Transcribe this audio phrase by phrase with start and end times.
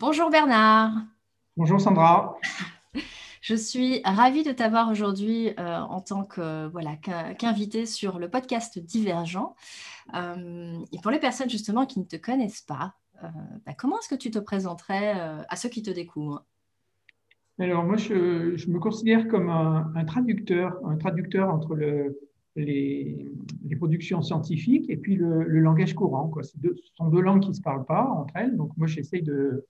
[0.00, 0.90] Bonjour Bernard.
[1.56, 2.36] Bonjour Sandra.
[3.40, 8.76] Je suis ravie de t'avoir aujourd'hui euh, en tant que voilà qu'invité sur le podcast
[8.80, 9.54] Divergent.
[10.14, 13.28] Euh, et pour les personnes justement qui ne te connaissent pas, euh,
[13.64, 15.12] bah, comment est-ce que tu te présenterais
[15.48, 16.44] à ceux qui te découvrent?
[17.60, 21.76] Alors moi, je, me considère comme un, traducteur, un traducteur entre
[22.56, 23.30] les,
[23.78, 26.26] productions scientifiques et puis le, langage courant.
[26.28, 26.42] Quoi.
[26.42, 26.56] ce
[26.94, 28.56] sont deux langues qui ne se parlent pas entre elles.
[28.56, 29.64] Donc moi, j'essaye de,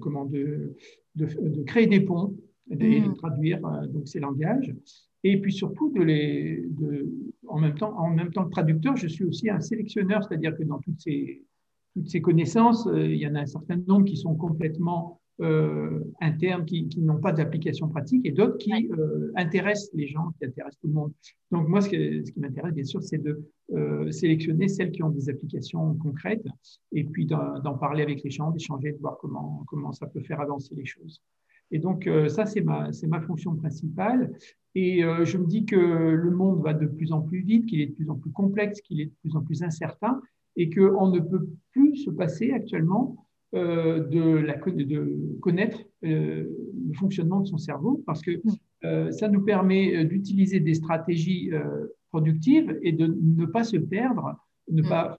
[0.00, 0.76] comment, de,
[1.16, 2.36] de, créer des ponts
[2.70, 3.14] et de, mm.
[3.14, 4.74] traduire euh, donc, ces langages.
[5.22, 7.12] Et puis surtout, de les, de,
[7.46, 10.62] en, même temps, en même temps que traducteur, je suis aussi un sélectionneur, c'est-à-dire que
[10.62, 11.44] dans toutes ces,
[11.94, 16.00] toutes ces connaissances, euh, il y en a un certain nombre qui sont complètement euh,
[16.20, 18.72] internes, qui, qui n'ont pas d'application pratique, et d'autres qui
[19.36, 21.12] intéressent les gens, qui intéressent tout le monde.
[21.50, 23.42] Donc moi, ce, ce qui m'intéresse, bien sûr, c'est de
[24.10, 26.46] sélectionner celles qui ont des applications concrètes,
[26.92, 30.40] et puis d'en parler avec les gens, d'échanger, de voir comment, comment ça peut faire
[30.40, 31.22] avancer les choses.
[31.70, 34.32] Et donc, euh, ça, c'est ma, ma fonction principale.
[34.74, 37.80] Et euh, je me dis que le monde va de plus en plus vite, qu'il
[37.80, 40.20] est de plus en plus complexe, qu'il est de plus en plus incertain,
[40.56, 47.40] et qu'on ne peut plus se passer actuellement euh, de, la, de connaître le fonctionnement
[47.40, 48.40] de son cerveau, parce que
[49.10, 51.50] ça nous permet d'utiliser des stratégies
[52.10, 54.36] productives et de ne pas se perdre,
[54.70, 55.18] ne pas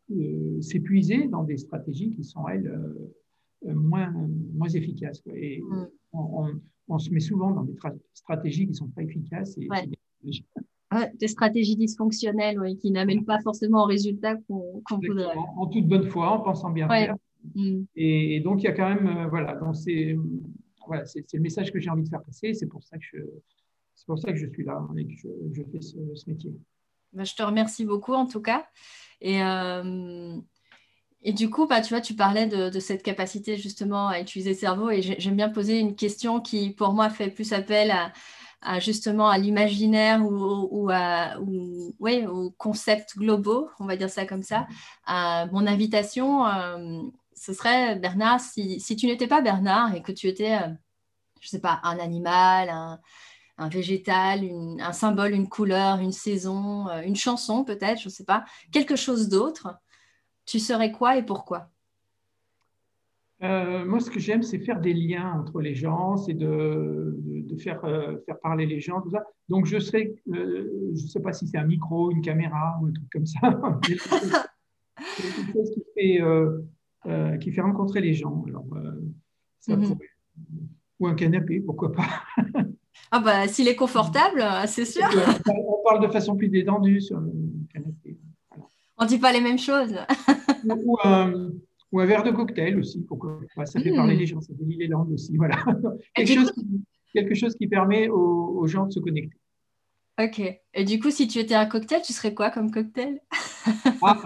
[0.61, 2.71] s'épuiser dans des stratégies qui sont, elles,
[3.65, 4.13] moins,
[4.53, 5.21] moins efficaces.
[5.35, 5.61] Et,
[6.13, 7.75] on, se met souvent dans des
[8.13, 9.57] stratégies qui ne sont pas efficaces.
[9.57, 9.67] Et
[11.19, 15.35] des stratégies dysfonctionnelles oui, qui n'amènent pas forcément au résultat qu'on voudrait.
[15.55, 17.15] En, toute bonne foi, en pensant bien faire.
[17.55, 17.83] Mm.
[17.95, 20.17] Et, donc, il y a quand même, euh, voilà, c'est
[20.87, 21.03] voilà,
[21.33, 22.53] le message que j'ai envie de faire passer.
[22.53, 23.17] C'est pour ça que je,
[23.95, 25.13] c'est pour ça que je suis là et que
[25.53, 25.97] je, fais ce,
[26.27, 26.51] métier.
[27.13, 28.65] Ben, je te remercie beaucoup en tout cas.
[29.21, 30.37] Et, euh,
[31.21, 34.55] et du coup, bah, tu vois, tu parlais de, cette capacité justement à utiliser le
[34.55, 37.91] cerveau et j'aime bien poser une question qui, pour moi, fait plus appel
[38.61, 44.09] à, justement à l'imaginaire ou, ou, à, ou ouais, aux concepts globaux, on va dire
[44.09, 44.67] ça comme ça.
[45.07, 47.01] mon invitation, euh,
[47.41, 50.67] ce serait, Bernard, si, si tu n'étais pas Bernard et que tu étais, euh,
[51.39, 54.47] je ne sais pas, un animal, un, végétal,
[54.79, 58.95] un symbole, une couleur, une saison, euh, une chanson peut-être, je ne sais pas, quelque
[58.95, 59.75] chose d'autre
[60.45, 61.69] tu serais quoi et pourquoi?
[63.41, 67.57] Euh, moi, ce que j'aime, c'est faire des liens entre les gens, c'est de, de,
[67.57, 67.81] faire,
[68.25, 69.23] faire parler les gens, tout ça.
[69.49, 72.91] Donc, je serais, je ne sais pas si c'est un micro, une caméra ou un
[72.91, 73.39] truc comme ça.
[75.17, 76.21] quelque chose qui fait,
[77.39, 78.43] qui fait rencontrer les gens.
[78.47, 78.65] Alors,
[79.67, 79.97] mhm.
[80.99, 82.07] Ou un canapé, pourquoi pas.
[83.11, 85.03] ah bah, s'il est confortable, c'est sûr.
[85.47, 87.31] On parle de façon plus détendue sur le
[87.73, 88.17] canapé.
[89.01, 89.95] On dit pas les mêmes choses.
[90.63, 91.49] ou, un,
[91.91, 94.19] ou, un, verre de cocktail aussi, pourquoi Ça fait parler hmm.
[94.19, 95.35] les gens, ça délie les langues aussi.
[95.35, 95.57] Voilà.
[96.15, 96.67] quelque, chose qui,
[97.11, 99.35] quelque, chose qui, permet aux, gens de se connecter.
[100.21, 100.39] Ok.
[100.75, 103.19] Et du coup, si tu étais un cocktail, tu serais quoi comme cocktail?
[104.03, 104.21] Ah,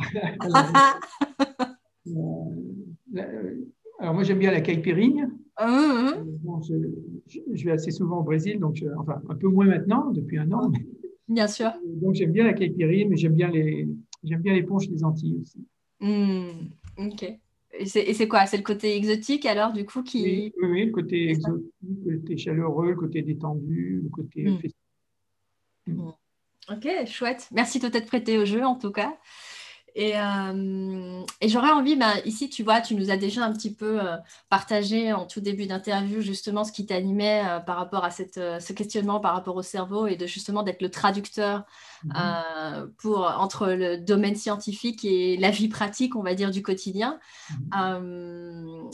[2.07, 3.65] euh,
[3.99, 5.27] alors, moi, j'aime bien la caipirinha.
[5.57, 5.65] Mmh,
[6.43, 6.61] mmh.
[7.53, 10.71] je, vais assez souvent au Brésil, donc enfin un peu moins maintenant, depuis un an.
[11.29, 11.71] Bien sûr.
[11.85, 13.87] Donc j'aime bien la caipirinha, mais j'aime bien les,
[14.25, 15.67] J'aime bien les ponches des Antilles aussi.
[15.99, 17.25] Hmm, ok.
[17.77, 18.45] Et c'est quoi?
[18.45, 20.23] C'est le côté exotique alors, du coup qui...
[20.23, 21.71] Oui, oui, le côté exotique,
[22.05, 24.57] le côté chaleureux, le côté détendu, le côté hmm.
[24.57, 24.79] festif.
[25.87, 26.09] Hmm.
[26.71, 27.49] Ok, chouette.
[27.51, 29.15] Merci de t'être prêté au jeu en tout cas.
[29.97, 33.99] Euh, et, j'aurais envie, ben, ici, tu vois, tu nous as déjà un petit peu
[34.01, 34.17] euh,
[34.49, 38.73] partagé en tout début d'interview justement ce qui t'animait euh, par rapport à cette, ce
[38.73, 41.63] questionnement par rapport au cerveau et de justement d'être le traducteur
[42.03, 42.91] mhm.
[42.97, 47.19] pour, entre le domaine scientifique et la vie pratique, on va dire, du quotidien.
[47.71, 48.89] Mhm.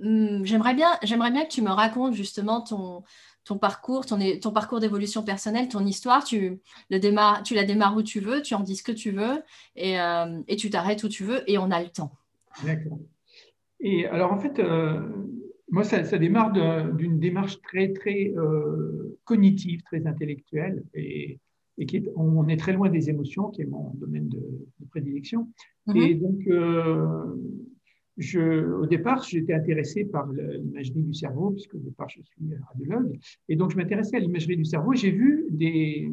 [0.00, 3.02] Hmm, j'aimerais bien, j'aimerais bien que tu me racontes justement ton,
[3.48, 6.60] ton parcours, ton, ton parcours d'évolution personnelle, ton histoire, tu,
[6.90, 9.42] le démarres, tu la démarres où tu veux, tu en dis ce que tu veux
[9.74, 12.12] et, euh, et tu t'arrêtes où tu veux et on a le temps.
[12.62, 12.98] D'accord.
[13.80, 15.00] Et alors en fait, euh,
[15.70, 16.52] moi, ça, ça démarre
[16.92, 21.38] d'une démarche très, très euh, cognitive, très intellectuelle et,
[21.78, 24.42] et qui est, on est très loin des émotions, qui est mon domaine de,
[24.90, 25.48] prédilection.
[25.86, 26.06] Mm-hmm.
[26.06, 26.38] Et donc,
[28.36, 33.18] au départ, j'étais intéressé par l'imagerie du cerveau, puisque au départ, je suis radiologue.
[33.48, 36.10] Et donc, je m'intéressais à l'imagerie du cerveau j'ai vu des,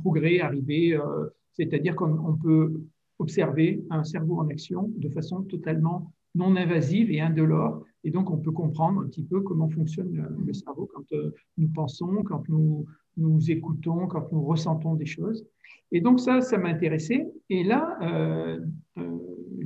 [0.00, 2.80] progrès arriver, euh, c'est-à-dire qu'on peut
[3.18, 7.84] observer un cerveau en action de façon totalement non invasive et indolore.
[8.04, 11.68] Et donc, on peut comprendre un petit peu comment fonctionne le, cerveau quand euh, nous
[11.68, 15.44] pensons, quand nous, nous écoutons, quand nous ressentons des choses.
[15.90, 17.26] Et donc, ça, ça m'a intéressé.
[17.50, 18.60] Et là, euh,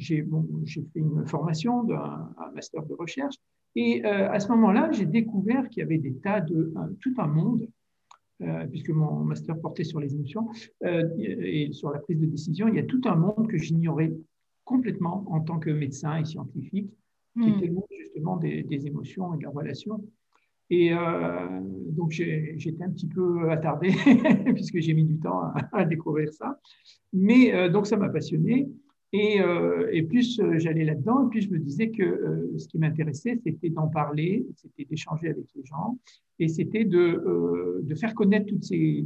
[0.02, 3.36] j'ai bon, fait une formation d'un master de recherche.
[3.74, 7.66] Et à ce moment-là, j'ai découvert qu'il y avait des tas de, tout un monde
[8.70, 10.48] puisque mon master portait sur les émotions
[10.84, 14.12] et sur la prise de décision, il y a tout un monde que j'ignorais
[14.64, 16.90] complètement en tant que médecin et scientifique,
[17.40, 17.54] qui hmm.
[17.54, 20.02] était le monde justement des, des, émotions et de la relation.
[20.70, 21.60] Et euh,
[21.90, 23.90] donc, j'étais un petit peu attardé,
[24.54, 26.58] puisque j'ai mis du temps à, découvrir ça.
[27.12, 28.70] Mais euh, donc, ça m'a passionné.
[29.14, 33.68] Et, euh, et plus j'allais là-dedans, plus je me disais que ce qui m'intéressait, c'était
[33.68, 35.98] d'en parler, c'était d'échanger avec les gens,
[36.38, 39.04] et c'était de, faire connaître toutes ces,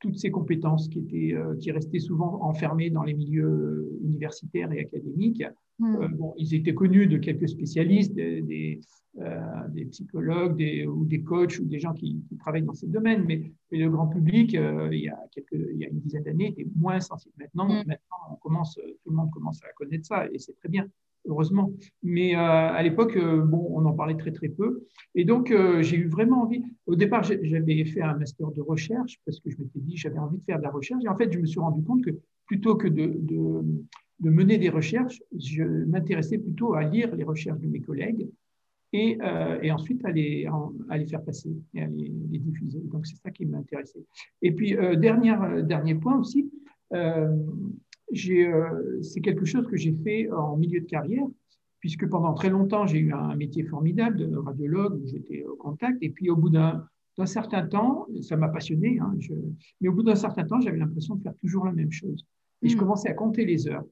[0.00, 4.80] toutes ces compétences qui, étaient, euh, qui restaient souvent enfermées dans les milieux universitaires et
[4.80, 5.44] académiques.
[5.78, 5.96] Hmm.
[5.96, 8.80] Euh, bon, ils étaient connus de quelques spécialistes, des, des,
[9.18, 13.52] euh, psychologues des, ou des coachs ou des gens qui, travaillent dans ces domaines, mais,
[13.70, 17.00] le grand public, il, y a quelques, il y a une dizaine d'années, était moins
[17.00, 17.34] sensible.
[17.38, 17.86] Maintenant, hmm.
[17.86, 20.86] maintenant on commence, tout le monde commence à connaître ça et c'est très bien
[21.26, 21.72] heureusement.
[22.02, 24.84] Mais euh, à l'époque, euh, bon, on en parlait très très peu.
[25.14, 26.62] Et donc, euh, j'ai eu vraiment envie.
[26.86, 30.38] Au départ, j'avais fait un master de recherche parce que je m'étais dit j'avais envie
[30.38, 31.02] de faire de la recherche.
[31.04, 32.10] Et en fait, je me suis rendu compte que
[32.46, 33.10] plutôt que de,
[34.20, 38.28] mener des recherches, je m'intéressais plutôt à lire les recherches de mes collègues
[38.92, 39.18] et,
[39.70, 40.46] ensuite à les,
[41.08, 42.80] faire passer et à les, diffuser.
[42.84, 44.04] Donc, c'est ça qui m'intéressait.
[44.42, 45.34] Et puis, dernier,
[45.64, 46.48] dernier point aussi,
[46.92, 47.36] euh,
[48.14, 51.26] c'est quelque chose que j'ai fait en milieu de carrière,
[51.80, 55.98] puisque pendant très longtemps, j'ai eu un métier formidable de radiologue où j'étais au contact.
[56.02, 56.86] Et puis, au bout d'un
[57.26, 59.14] certain temps, ça m'a passionné, hein,
[59.80, 62.24] mais au bout d'un certain temps, j'avais l'impression de faire toujours la même chose.
[62.62, 62.80] Et je hmm.
[62.80, 63.84] commençais à compter les heures.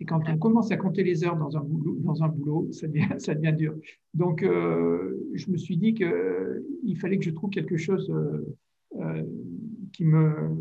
[0.00, 2.86] Et quand on commence à compter les heures dans un boulot, dans un boulot ça,
[2.86, 3.74] devient, ça devient dur.
[4.14, 8.10] Donc, euh, je me suis dit qu'il fallait que je trouve quelque chose
[8.96, 9.24] euh,
[9.92, 10.56] qui me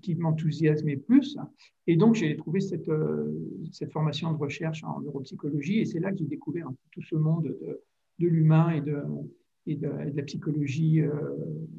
[0.00, 1.36] qui m'enthousiasmait plus.
[1.86, 3.32] Et donc, j'ai trouvé cette, euh,
[3.72, 7.44] cette formation de recherche en neuropsychologie, et c'est là que j'ai découvert tout ce monde
[7.44, 7.82] de,
[8.18, 9.02] de l'humain et de,
[9.66, 11.10] et de, la psychologie, euh,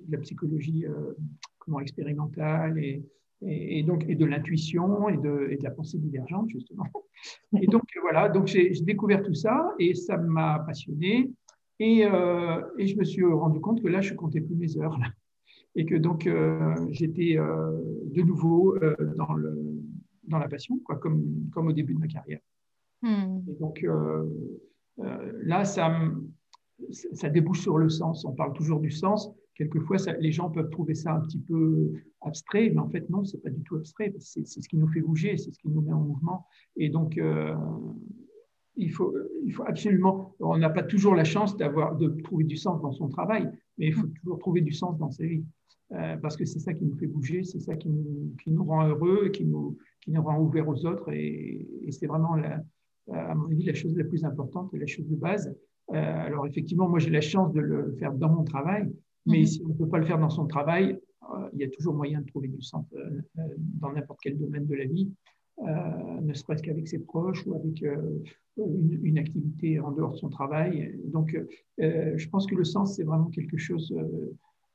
[0.09, 1.13] la psychologie euh,
[1.59, 3.03] comment, expérimentale, et,
[3.41, 6.85] et, donc, et de l'intuition et de, et de la pensée divergente, justement.
[7.61, 11.31] Et donc, voilà, donc j'ai découvert tout ça, et ça m'a passionné.
[11.79, 14.97] Et, et, je me suis rendu compte que là, je ne comptais plus mes heures.
[14.97, 15.07] Là
[15.77, 17.71] et que donc euh, j'étais euh,
[18.05, 19.55] de nouveau euh, dans, le,
[20.23, 22.39] dans la passion, quoi, comme, comme au début de ma carrière.
[23.03, 23.39] Hmm.
[23.47, 23.85] Et donc
[24.97, 25.95] là, ça,
[27.13, 28.25] ça débouche sur le sens.
[28.25, 29.29] On parle toujours du sens.
[29.53, 31.91] Quelquefois, ça, les gens peuvent trouver ça un petit peu
[32.21, 34.11] abstrait, mais en fait, non, c'est pas du tout abstrait.
[34.17, 36.47] C'est ce qui nous fait bouger, c'est ce qui nous met en mouvement.
[36.75, 37.19] Et donc,
[38.77, 39.15] il faut,
[39.45, 42.91] il faut absolument, on n'a pas toujours la chance d'avoir, de trouver du sens dans
[42.91, 43.47] son travail,
[43.77, 45.43] mais il faut toujours trouver du sens dans sa vie.
[45.93, 48.63] Euh, parce que c'est ça qui nous fait bouger, c'est ça qui nous, qui nous,
[48.63, 51.11] rend heureux, qui nous, qui nous rend ouverts aux autres.
[51.13, 52.61] Et, c'est vraiment, la,
[53.13, 55.55] à mon avis, la chose la plus importante et la chose de base.
[55.91, 58.91] Euh, alors, effectivement, moi, j'ai la chance de le faire dans mon travail,
[59.25, 59.45] mais mhm.
[59.45, 60.99] si on ne peut pas le faire dans son travail,
[61.33, 62.85] euh, il y a toujours moyen de trouver du sens
[63.57, 65.09] dans n'importe quel domaine de la vie,
[65.59, 67.81] ne serait-ce qu'avec ses proches ou avec
[68.57, 70.95] une, une, activité en dehors de son travail.
[71.05, 71.35] Donc,
[71.79, 73.91] je pense que le sens, c'est vraiment quelque chose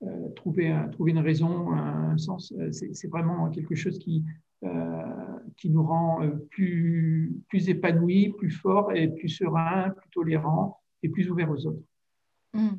[0.04, 2.52] euh, trouver, trouver une raison, un sens.
[2.58, 4.24] Euh, c'est vraiment quelque chose qui,
[4.64, 4.68] euh,
[5.56, 11.30] qui nous rend plus, plus épanouis, plus forts et plus sereins, plus tolérants et plus
[11.30, 11.82] ouverts aux autres.
[12.52, 12.78] Hmm.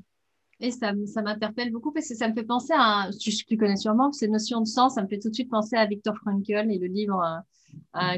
[0.59, 3.77] Et ça, ça m'interpelle beaucoup parce que ça me fait penser à, tu, tu, connais
[3.77, 6.71] sûrement, cette notion de sens, ça me fait tout de suite penser à Viktor Frankl
[6.71, 7.21] et le livre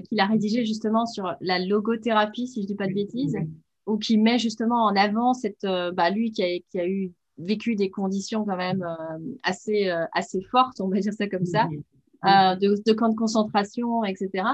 [0.09, 3.37] qu'il a rédigé justement sur la logothérapie, si je ne dis pas de bêtises,
[3.85, 7.75] ou qui met justement en avant cette, bah, lui qui a, qui a eu vécu
[7.75, 11.67] des conditions quand même euh, assez, euh, assez fortes, on va dire ça comme ça,
[12.25, 14.47] euh, de, de, camps de concentration, etc.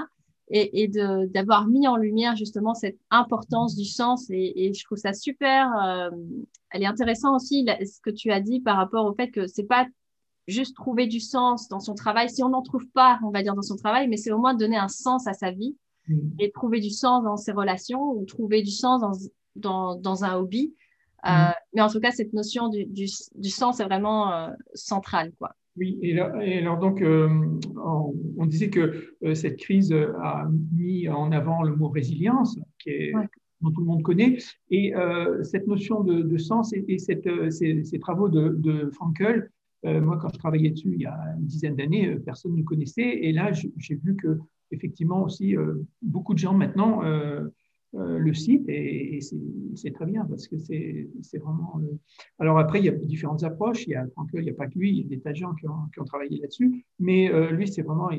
[0.48, 4.28] Et, et d'avoir mis en lumière justement cette importance du sens.
[4.30, 5.70] Et, et je trouve ça super.
[6.70, 9.64] elle est intéressante aussi ce que tu as dit par rapport au fait que c'est
[9.64, 9.86] pas
[10.48, 12.28] juste trouver du sens dans son travail.
[12.28, 14.52] Si on n'en trouve pas, on va dire dans son travail, mais c'est au moins
[14.52, 15.74] donner un sens à sa vie
[16.38, 19.12] et trouver du sens dans ses relations ou trouver du sens dans,
[19.56, 20.74] dans, dans un hobby.
[21.24, 21.52] Euh, mm.
[21.74, 25.32] mais en tout cas, cette notion du, du, sens est vraiment euh, centrale.
[25.38, 25.54] Quoi.
[25.76, 27.28] Oui, et, alors donc, euh,
[27.76, 33.12] on, disait que cette crise a mis en avant le mot résilience, qui est,
[33.60, 34.36] dont tout le monde connaît,
[34.70, 34.92] et
[35.42, 39.50] cette notion de, sens et, cette, ces, travaux de, de Frankel,
[39.84, 43.32] moi, quand je travaillais dessus il y a une dizaine d'années, personne ne connaissait, et
[43.32, 44.38] là, j'ai vu que
[44.72, 45.56] effectivement aussi
[46.02, 47.00] beaucoup de gens maintenant
[47.94, 49.20] euh, le site et,
[49.74, 51.80] c'est très bien parce que c'est vraiment.
[52.38, 53.86] Alors après, il y a différentes approches.
[53.86, 55.36] Il y a il n'y a pas que lui, il y a des tas de
[55.36, 56.84] gens qui ont, travaillé là-dessus.
[56.98, 58.10] Mais euh, lui, c'est vraiment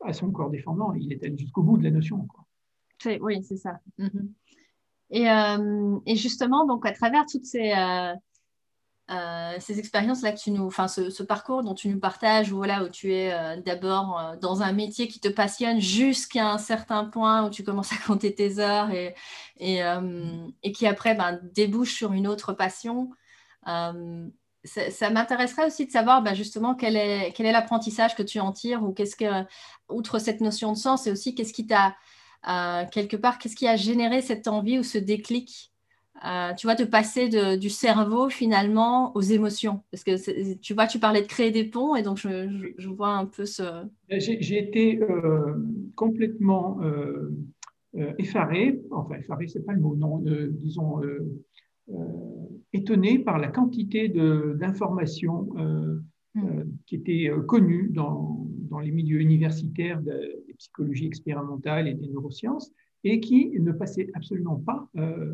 [0.00, 0.92] à son corps défendant.
[0.94, 2.26] Il est allé jusqu'au bout de la notion.
[3.20, 3.80] Oui, c'est ça.
[3.98, 4.32] Mhm.
[5.10, 7.72] Et, euh, et, justement, donc à travers toutes ces,
[9.10, 9.14] euh,
[9.48, 12.84] euh, ces expériences-là que tu nous, enfin ce, parcours dont tu nous partages, où, voilà,
[12.84, 13.32] où tu es
[13.64, 17.96] d'abord dans un métier qui te passionne jusqu'à un certain point où tu commences à
[18.06, 19.14] compter tes heures et,
[19.60, 23.10] et, qui après ben, débouche sur une autre passion.
[23.64, 28.52] ça, m'intéresserait aussi de savoir ben, justement quel est, quel est l'apprentissage que tu en
[28.52, 29.44] tires ou qu'est-ce que,
[29.88, 31.96] outre cette notion de sens, et aussi qu'est-ce qui t'a
[32.92, 35.72] quelque part, qu'est-ce qui a généré cette envie ou ce déclic?
[36.24, 40.98] Euh, tu vois, de passer du cerveau finalement aux émotions Parce que tu vois, tu
[40.98, 43.84] parlais de créer des ponts et donc je, vois un peu ce.
[44.10, 45.54] J'ai été euh,
[45.94, 47.30] complètement euh,
[48.18, 51.00] effaré, enfin effaré, c'est pas le mot, non, disons
[52.72, 55.48] étonné par la quantité d'informations
[56.34, 56.64] hmm.
[56.86, 62.72] qui étaient connues dans, dans, les milieux universitaires de, des psychologies expérimentales et des neurosciences
[63.04, 65.32] et qui ne passait absolument pas, euh,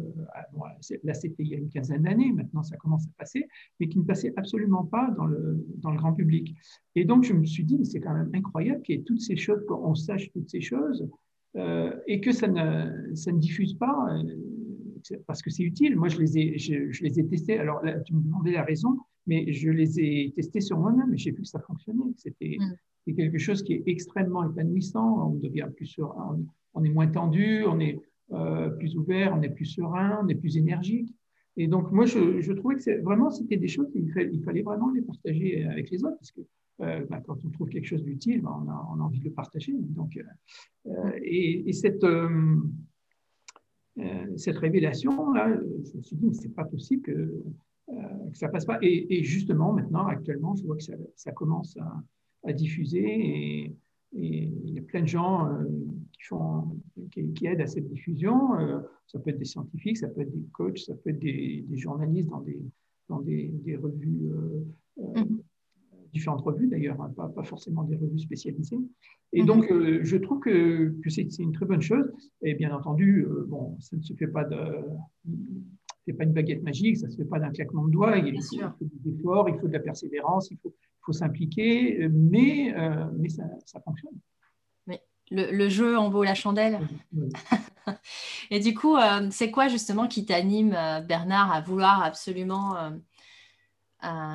[1.02, 3.46] là c'était il y a une quinzaine d'années, maintenant ça commence à passer,
[3.80, 6.54] mais qui ne passait absolument pas dans le, dans le grand public.
[6.94, 9.36] Et donc je me suis dit, c'est quand même incroyable qu'il y ait toutes ces
[9.36, 11.08] choses, qu'on sache toutes ces choses,
[11.56, 15.96] euh, et que ça ne, ça ne diffuse pas, euh, parce que c'est utile.
[15.96, 18.98] Moi je les ai, je, les ai testés, alors là, tu me demandais la raison,
[19.26, 22.12] mais je les ai testés sur moi-même et j'ai vu que ça fonctionnait.
[22.16, 22.58] C'était
[23.06, 23.14] mm.
[23.14, 26.14] quelque chose qui est extrêmement épanouissant, on devient plus sûr
[26.74, 27.98] on est moins tendu, on est
[28.32, 31.14] euh, plus ouvert, on est plus serein, on est plus énergique.
[31.56, 34.10] Et donc, moi, je, trouvais que vraiment, c'était des choses qu'il
[34.42, 36.40] fallait, vraiment les partager avec les autres, parce que
[36.80, 39.72] euh, bah, quand on trouve quelque chose d'utile, bah, on, a, envie de le partager.
[39.78, 40.18] Donc,
[40.86, 42.02] euh, et, cette,
[44.58, 47.42] révélation-là, je me suis dit, mais c'est pas possible que,
[47.86, 48.78] que ça passe pas.
[48.82, 50.82] Et, justement, maintenant, actuellement, je vois que
[51.14, 51.76] ça, commence
[52.42, 53.76] à, diffuser et,
[54.16, 55.48] il y a plein de gens
[56.14, 56.76] qui, font,
[57.10, 58.58] qui, aident à cette diffusion.
[58.58, 61.64] Euh, ça peut être des scientifiques, ça peut être des coachs, ça peut être des,
[61.72, 62.60] journalistes dans des,
[63.08, 65.40] dans des, revues, euh, mhm.
[66.12, 68.80] différentes revues d'ailleurs, hein, pas, pas, forcément des revues spécialisées.
[69.32, 69.46] Et mhm.
[69.46, 72.10] donc, je trouve que, que c'est une très bonne chose.
[72.42, 74.56] Et bien entendu, bon, ça ne se fait pas de.
[76.06, 78.18] C'est pas une baguette magique, ça ne se fait pas d'un claquement de doigts.
[78.18, 82.74] Il, il faut des efforts, il faut de la persévérance, il faut, faut s'impliquer, mais,
[82.76, 83.44] euh, mais ça,
[83.84, 84.18] fonctionne.
[85.30, 86.80] Le, jeu en vaut la chandelle.
[88.50, 92.74] Et du coup, euh, c'est quoi justement qui t'anime, euh, Bernard, à vouloir absolument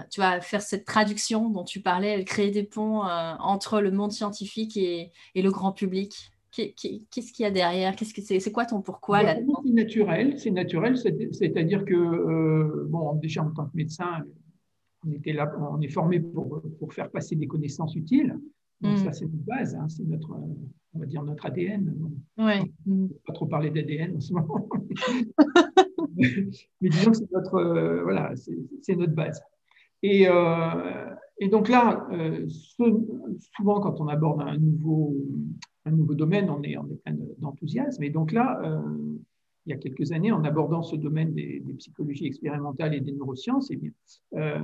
[0.10, 4.75] tu vas faire cette traduction dont tu parlais, créer des ponts entre le monde scientifique
[4.77, 6.31] et, et le grand public?
[6.51, 7.96] Qu'est-ce qu'il y a derrière?
[7.96, 9.62] Qu'est-ce que c'est, quoi ton pourquoi là-dedans?
[9.63, 14.24] C'est naturel, c'est naturel, c'est-à-dire que bon, déjà en tant que médecin,
[15.05, 18.39] on, était là, on est formé pour, pour, faire passer des connaissances utiles.
[18.81, 19.03] Donc, mm.
[19.03, 20.31] ça, c'est notre base, hein, c'est notre,
[20.93, 21.93] on va dire, notre ADN.
[22.38, 22.62] Ouais.
[22.88, 24.69] On ne pas trop parler d'ADN en ce moment.
[26.81, 28.33] Mais disons que c'est notre, euh, voilà,
[28.81, 29.41] c'est notre base.
[30.01, 35.15] Et, euh, et donc là, euh, souvent, quand on aborde un nouveau,
[35.86, 38.03] un nouveau domaine, on est, on est plein d'enthousiasme.
[38.03, 38.81] Et donc là,
[39.65, 43.69] il y a quelques années en abordant ce domaine des, psychologies expérimentales et des neurosciences,
[43.71, 43.91] eh bien,
[44.35, 44.59] euh,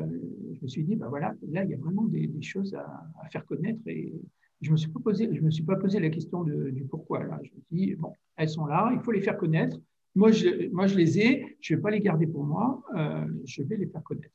[0.53, 3.45] je me suis dit, ben voilà, là, il y a vraiment des, choses à, faire
[3.45, 4.13] connaître et
[4.61, 7.23] je ne me, suis pas posé, je me suis pas posé la question du pourquoi.
[7.23, 7.39] Là.
[7.43, 9.79] Je me suis dit, bon, elles sont là, il faut les faire connaître.
[10.15, 13.27] Moi, je, moi, je les ai, je ne vais pas les garder pour moi, euh,
[13.45, 14.33] je vais les faire connaître.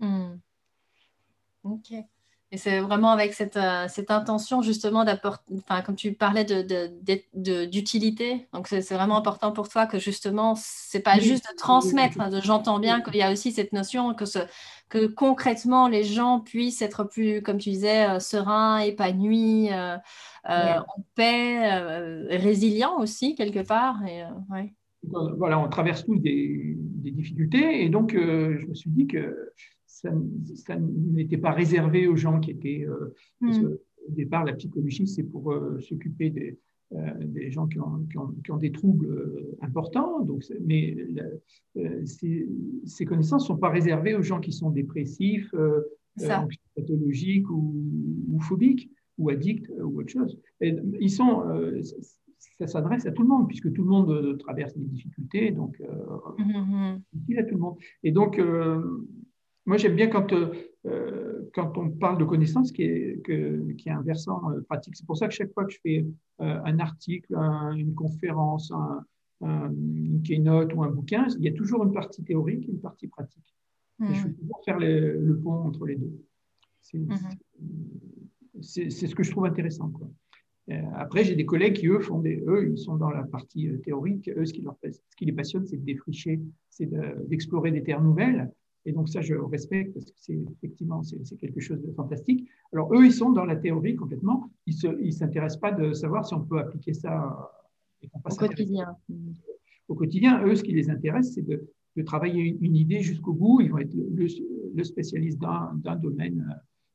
[0.00, 0.36] Hmm.
[1.64, 1.92] Ok.
[2.52, 8.34] Et c'est vraiment avec cette, euh, cette intention justement d'apporter, enfin, comme tu parlais d'utilité,
[8.34, 12.20] de, de, donc c'est vraiment important pour toi que justement, c'est pas juste de transmettre,
[12.20, 14.38] hein, j'entends bien qu'il y a aussi cette notion que, ce,
[14.88, 19.96] que concrètement les gens puissent être plus, comme tu disais, euh, sereins, épanouis, euh,
[20.44, 21.80] en paix,
[22.30, 24.06] résilients aussi quelque part.
[24.06, 24.22] Et,
[25.02, 27.82] Voilà, on traverse tous des, des difficultés.
[27.82, 29.52] Et donc je me suis dit que
[29.86, 30.10] ça,
[31.14, 32.86] n'était pas réservé aux gens qui étaient.
[32.86, 33.76] Euh, hmm.
[34.08, 36.58] au départ, la psychologie, c'est pour euh, s'occuper des,
[36.92, 38.06] euh, des, gens qui ont,
[38.42, 40.20] qui ont, des troubles importants.
[40.20, 40.96] Donc, mais
[42.04, 45.54] ces, connaissances ne sont pas réservées aux gens qui sont dépressifs,
[46.74, 47.74] pathologiques ou,
[48.30, 50.38] ou, phobiques ou addicts ou autre chose.
[50.60, 51.42] ils sont,
[52.58, 55.78] ça s'adresse à tout le monde, puisque tout le monde traverse des difficultés, donc
[56.38, 57.38] mmh, mmh.
[57.38, 57.76] à tout le monde.
[58.02, 58.40] Et donc,
[59.66, 63.92] moi, j'aime bien quand, euh, quand on parle de connaissances qui est, que, qui est
[63.92, 64.96] un versant euh, pratique.
[64.96, 66.06] C'est pour ça que chaque fois que je fais
[66.40, 67.34] euh, un article,
[67.76, 69.04] une conférence, un,
[69.42, 73.08] une keynote ou un bouquin, il y a toujours une partie théorique et une partie
[73.08, 73.54] pratique.
[74.00, 74.34] Et je veux hmm.
[74.34, 76.12] toujours faire le, pont entre les deux.
[76.94, 77.08] Hmm.
[78.60, 79.88] C'est ce que je trouve intéressant.
[79.90, 80.08] Quoi.
[80.94, 84.30] après, j'ai des collègues qui, eux, font des, eux, ils sont dans la partie théorique.
[84.36, 86.88] Eux, ce qui, leur, ce qui les passionne, c'est de défricher, c'est
[87.28, 88.50] d'explorer des terres nouvelles.
[88.86, 92.48] Et donc ça, je respecte parce que c'est effectivement c'est quelque chose de fantastique.
[92.72, 94.48] Alors eux, ils sont dans la théorie complètement.
[94.64, 97.52] Ils ne s'intéressent pas de savoir si on peut appliquer ça
[98.14, 98.96] au quotidien.
[99.88, 103.60] Au quotidien, eux, ce qui les intéresse, c'est de, de, travailler une idée jusqu'au bout.
[103.60, 104.26] Ils vont être le,
[104.74, 106.46] le spécialiste d'un domaine.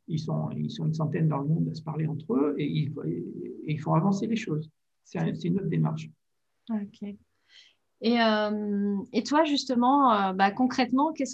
[0.08, 2.66] Ils sont, ils sont une centaine dans le monde à se parler entre eux et
[2.66, 4.70] ils, et ils font avancer les choses.
[5.04, 6.10] C'est une autre démarche.
[6.70, 7.16] Ok.
[8.02, 11.30] Et, euh, et toi, justement, euh, bah, concrètement, quelle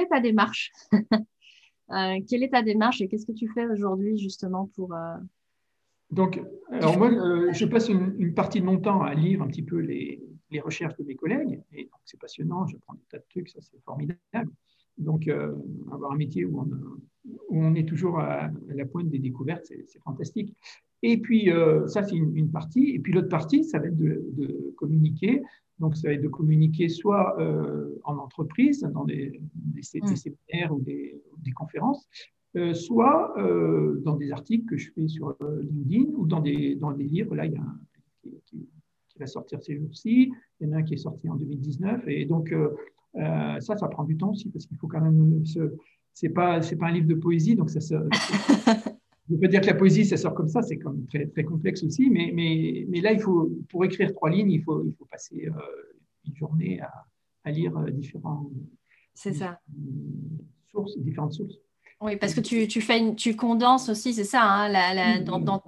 [0.00, 0.72] est ta démarche?
[1.90, 4.94] Euh, Quelle est ta démarche et qu'est-ce que tu fais aujourd'hui, justement, pour.
[6.10, 7.10] Donc, alors moi,
[7.52, 10.22] je passe une, partie de mon temps à lire un petit peu les,
[10.60, 11.60] recherches de mes collègues.
[11.70, 14.50] Et donc, c'est passionnant, j'apprends des tas de trucs, ça, c'est formidable.
[14.96, 15.28] Donc,
[15.92, 16.66] avoir un métier où
[17.50, 20.56] on, est toujours à, la pointe des découvertes, c'est fantastique.
[21.02, 22.90] Et puis, euh, ça, c'est une, partie.
[22.90, 25.42] Et puis, l'autre partie, ça va être de, communiquer.
[25.80, 30.16] Donc, ça va être de communiquer soit euh, en entreprise, dans des, des, mm.
[30.16, 31.20] séminaires ou des,
[31.56, 32.08] conférences,
[32.56, 33.34] euh, soit
[34.04, 37.34] dans des articles que je fais sur LinkedIn ou dans des, dans des livres.
[37.34, 37.80] Là, il y a un
[38.46, 38.68] qui,
[39.18, 40.32] va sortir ces jours-ci.
[40.60, 42.06] Il y en a un qui est sorti en 2019.
[42.06, 42.54] Et donc,
[43.14, 45.74] ça, ça prend du temps aussi parce qu'il faut quand même se.
[46.14, 47.94] C'est pas, c'est pas un livre de poésie, donc ça se,
[49.30, 51.82] Je peux dire que la poésie, ça sort comme ça, c'est comme très, très complexe
[51.84, 55.06] aussi, mais, mais, mais, là, il faut, pour écrire trois lignes, il faut, il faut
[55.06, 55.60] passer euh,
[56.26, 56.90] une journée à,
[57.44, 58.50] à lire euh, différents,
[59.14, 59.60] c'est ça.
[60.70, 61.54] sources, différentes sources.
[62.00, 65.38] Oui, parce que tu, tu, fais une, tu condenses aussi, c'est ça, hein, la, dans,
[65.38, 65.62] dans,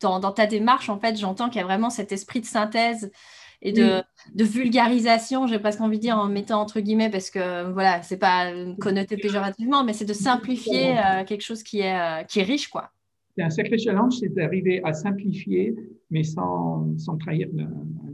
[0.00, 3.12] dans, ta démarche, en fait, j'entends qu'il y a vraiment cet esprit de synthèse
[3.60, 4.02] et de,
[4.34, 8.16] de, vulgarisation, j'ai presque envie de dire en mettant entre guillemets, parce que voilà, c'est
[8.16, 12.68] pas connoté péjorativement, mais c'est de simplifier euh, quelque chose qui est, qui est riche,
[12.68, 12.93] quoi
[13.34, 15.74] c'est un sacré challenge, c'est d'arriver à simplifier,
[16.10, 17.48] mais sans, sans trahir.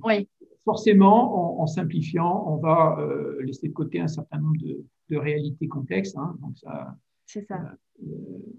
[0.05, 0.29] Oui.
[0.65, 5.69] Forcément, en, simplifiant, on va euh, laisser de côté un certain nombre de, de réalités
[5.69, 6.17] complexes.
[6.17, 7.61] Hein, donc ça, c'est ça.
[8.03, 8.07] Euh,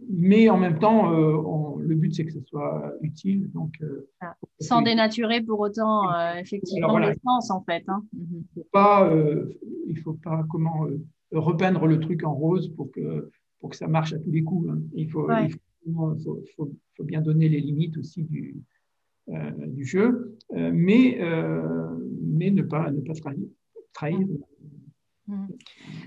[0.09, 3.49] mais en même temps, euh, le but, c'est que ce soit utile.
[3.51, 3.73] Donc,
[4.19, 4.35] ah.
[4.59, 6.03] Sans dénaturer pour autant,
[6.37, 7.83] effectivement, l'essence, en fait.
[7.87, 8.03] Hein.
[8.13, 9.11] Il ne faut pas,
[9.87, 10.87] il faut pas comment,
[11.31, 14.69] repeindre le truc en rose pour que, pour que ça marche à tous les coups.
[14.69, 14.81] Hein.
[14.93, 15.95] Il, faut, il faut il
[16.55, 18.61] faut, bien donner les limites aussi du,
[19.29, 23.47] euh, du jeu, euh, mais, euh, mais ne pas, ne pas trahir.
[23.93, 24.27] trahir.
[25.27, 25.47] Mm.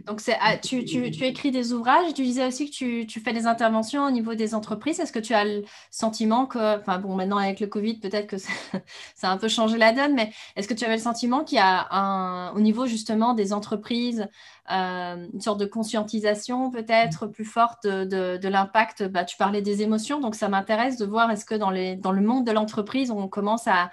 [0.07, 3.33] Donc, ah, tu, tu, tu, écris des ouvrages, tu disais aussi que tu, tu, fais
[3.33, 4.98] des interventions au niveau des entreprises.
[4.98, 8.38] Est-ce que tu as le sentiment que, enfin bon, maintenant avec le Covid, peut-être que
[8.38, 8.53] ça,
[9.14, 11.57] ça, a un peu changé la donne, mais est-ce que tu avais le sentiment qu'il
[11.57, 14.29] y a un, au niveau justement des entreprises,
[14.72, 19.05] euh, une sorte de conscientisation peut-être plus forte de, de, l'impact?
[19.05, 22.12] Bah, Tu parlais des émotions, donc ça m'intéresse de voir est-ce que dans, les, dans
[22.12, 23.90] le monde de l'entreprise, on commence à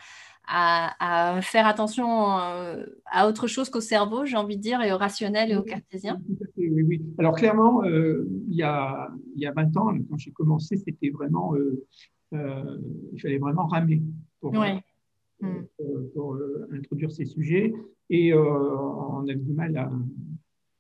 [0.54, 4.98] à, faire attention euh, à autre chose qu'au cerveau, j'ai envie de dire, et au
[4.98, 6.22] rationnel et au cartésien
[6.58, 7.02] Oui, oui.
[7.18, 11.10] Alors clairement, euh, il, y a, il y a 20 ans, quand j'ai commencé, c'était
[11.10, 12.78] vraiment, euh,
[13.14, 14.02] il fallait vraiment ramer
[14.42, 15.66] pour, hmm.
[16.14, 16.38] pour,
[16.74, 17.74] introduire ces sujets,
[18.10, 19.90] et on a du mal à,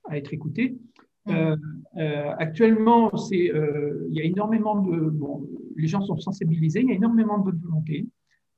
[0.05, 0.77] à être écouté.
[1.27, 1.55] Hmm.
[2.39, 3.51] actuellement, c'est,
[4.09, 7.45] il y a énormément de, bon, les gens sont sensibilisés, il y a énormément de
[7.45, 8.05] bonne volonté.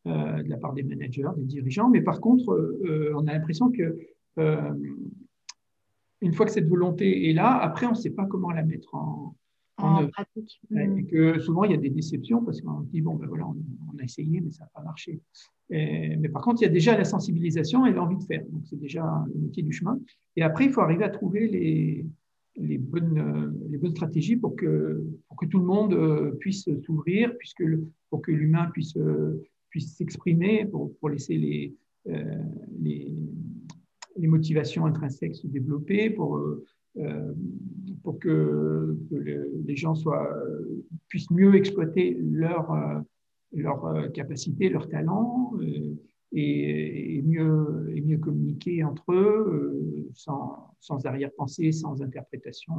[0.06, 1.89] Euh, de la part des managers, des dirigeants.
[1.89, 3.98] Mais par contre, euh, on a l'impression que
[4.38, 4.74] euh,
[6.20, 8.94] une fois que cette volonté est là, après, on ne sait pas comment la mettre
[8.96, 9.34] en,
[9.78, 10.60] en, pratique.
[10.72, 11.08] Et mm.
[11.08, 14.04] que souvent, il y a des déceptions parce qu'on dit, bon, ben voilà, on, a
[14.04, 15.22] essayé, mais ça n'a pas marché.
[15.70, 18.44] mais par contre, il y a déjà la sensibilisation et l'envie de faire.
[18.50, 19.98] Donc, c'est déjà le métier du chemin.
[20.36, 22.06] Et après, il faut arriver à trouver les,
[22.58, 27.63] les, bonnes, les bonnes stratégies pour que, pour que tout le monde puisse s'ouvrir, puisque
[28.10, 28.98] pour que l'humain puisse
[29.74, 31.76] puisse s'exprimer, pour, pour, laisser les,
[32.08, 32.44] euh,
[32.80, 33.12] les,
[34.18, 36.64] les, motivations intrinsèques se développer, pour, euh,
[36.98, 37.34] euh,
[38.04, 38.96] pour que,
[39.66, 40.32] les gens soient,
[41.08, 42.72] puissent mieux exploiter leur,
[43.52, 45.54] leur capacité, leur talent.
[46.36, 52.74] Et, mieux, et mieux communiquer entre eux sans, sans arrière-pensée, sans interprétation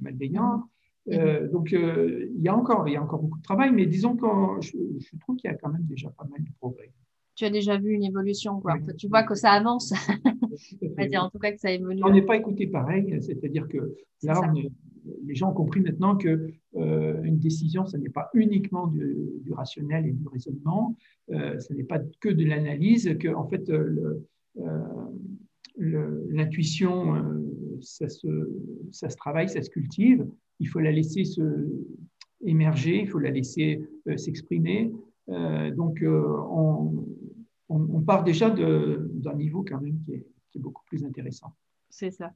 [0.00, 0.62] malveillante.
[1.10, 3.86] Euh, donc, euh, il, y a encore, il y a encore beaucoup de travail, mais
[3.86, 4.26] disons que
[4.60, 6.92] je, je trouve qu'il y a quand même déjà pas mal de progrès.
[7.34, 8.76] Tu as déjà vu une évolution, quoi.
[8.98, 9.92] Tu vois que ça avance.
[11.08, 12.02] dire en tout cas que ça évolue.
[12.04, 14.52] On n'est pas écouté pareil, c'est-à-dire que là,
[15.24, 20.06] les gens ont compris maintenant que euh, une décision, ce n'est pas uniquement du, rationnel
[20.06, 20.96] et du raisonnement,
[21.28, 23.72] ce n'est pas que de l'analyse, que en fait,
[25.78, 27.14] l'intuition,
[27.80, 28.28] ça se,
[28.92, 30.26] ça se travaille, ça se cultive
[30.60, 31.42] il faut la laisser se
[32.42, 34.92] émerger, il faut la laisser euh, s'exprimer.
[35.28, 37.06] donc, on,
[37.68, 41.52] on, part déjà d'un niveau quand même qui est, qui est beaucoup plus intéressant.
[41.88, 42.32] C'est ça.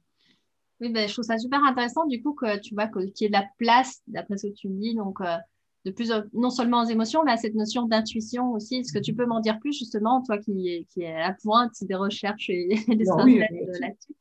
[0.79, 3.27] Oui, ben, je trouve ça super intéressant du coup que tu vois qu'il y ait
[3.27, 5.19] de la place, d'après ce que tu me dis, donc
[5.85, 8.77] de plus non seulement aux émotions, mais à cette notion d'intuition aussi.
[8.77, 11.73] Est-ce que tu peux m'en dire plus justement, toi qui, qui est à la pointe
[11.81, 14.15] des recherches et des synthèses là-dessus?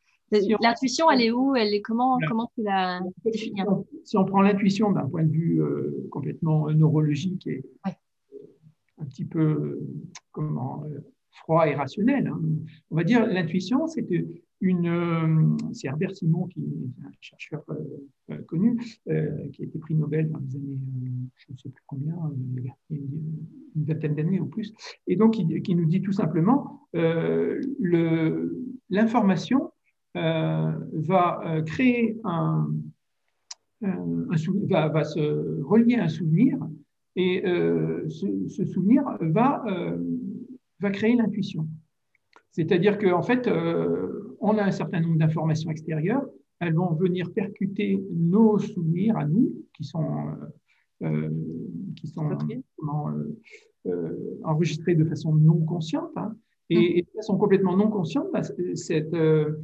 [0.61, 1.55] L'intuition, elle est où?
[1.57, 3.62] Elle est comment Comment tu la définis?
[4.05, 9.81] Si on prend l'intuition d'un point de vue euh, complètement neurologique et un petit peu
[10.33, 12.40] comment euh, froid et rationnel, hein,
[12.90, 14.07] on va dire l'intuition, c'est
[14.61, 17.64] une, euh, c'est Herbert Simon qui est un chercheur
[18.47, 20.79] connu, qui a été prix Nobel dans les années,
[21.37, 22.31] je ne sais plus combien, a
[22.90, 23.07] une,
[23.77, 24.73] vingtaine d'années ou plus,
[25.09, 26.88] et donc qui, qui, nous dit tout simplement
[28.90, 29.68] l'information euh,
[30.14, 32.68] va euh, créer un,
[33.81, 36.59] va, va, se relier à un souvenir
[37.16, 39.64] et euh, ce, souvenir va,
[40.81, 41.68] va créer l'intuition.
[42.53, 43.48] C'est-à-dire qu'en fait,
[44.40, 46.24] on a un certain nombre d'informations extérieures,
[46.61, 50.07] elles vont venir percuter nos souvenirs à nous, qui sont,
[51.96, 52.31] qui sont
[54.44, 56.12] enregistrés de façon non consciente.
[56.16, 56.37] Hein,
[56.70, 58.42] et, de façon complètement non consciente, bah,
[58.74, 59.61] cette, euh,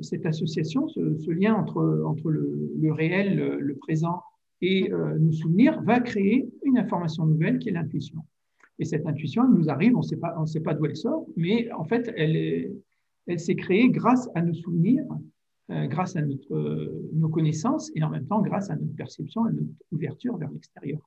[0.00, 4.22] cette association, ce, lien entre, entre le, réel, le, présent
[4.60, 8.20] et euh, nos souvenirs va créer une information nouvelle qui est l'intuition.
[8.78, 10.96] Et cette intuition, elle nous arrive, on ne sait pas, on sait pas d'où elle
[10.96, 12.72] sort, mais en fait, elle,
[13.26, 15.04] elle s'est créée grâce à nos souvenirs,
[15.70, 19.52] euh, grâce à notre, nos connaissances et en même temps grâce à notre perception, à
[19.52, 21.00] notre ouverture vers l'extérieur.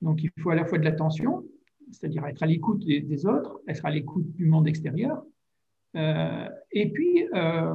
[0.00, 1.44] Donc, il faut à la fois de l'attention,
[1.90, 5.22] c'est-à-dire être à l'écoute des, des, autres, être à l'écoute du monde extérieur, euh,
[5.96, 7.74] et puis, euh,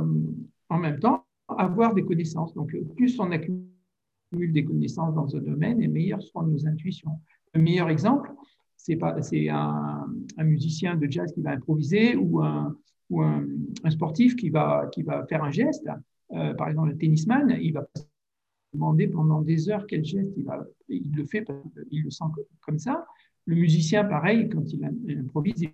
[0.69, 2.53] en même temps, avoir des connaissances.
[2.53, 3.65] Donc, plus on accumule
[4.31, 7.19] des connaissances dans un domaine, et meilleures seront nos intuitions.
[7.53, 8.31] Le meilleur exemple,
[8.77, 8.97] c'est
[9.49, 10.07] un,
[10.37, 12.75] un musicien de jazz qui va improviser ou un,
[13.09, 13.45] ou un,
[13.89, 15.87] sportif qui va, qui va faire un geste.
[16.31, 17.85] Euh, par exemple, le tennisman, il va
[18.73, 21.45] demander pendant des heures quel geste il, va, il le fait,
[21.91, 22.23] il le sent
[22.61, 23.05] comme ça.
[23.45, 24.85] Le musicien, pareil, quand il
[25.19, 25.65] improvise,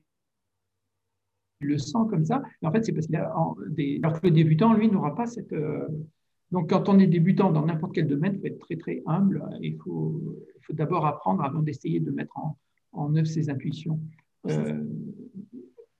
[1.60, 2.41] le sent comme ça.
[2.63, 3.34] en fait, c'est parce qu'il a
[3.70, 4.00] des.
[4.04, 5.54] Alors que le débutant, lui, n'aura pas cette.
[5.54, 5.88] Euh,
[6.52, 9.43] donc, quand on est débutant dans n'importe quel domaine, il faut être très, très humble.
[9.62, 12.58] Il faut, il faut d'abord apprendre avant d'essayer de mettre en,
[12.93, 14.00] en œuvre ses intuitions.
[14.48, 14.84] Euh,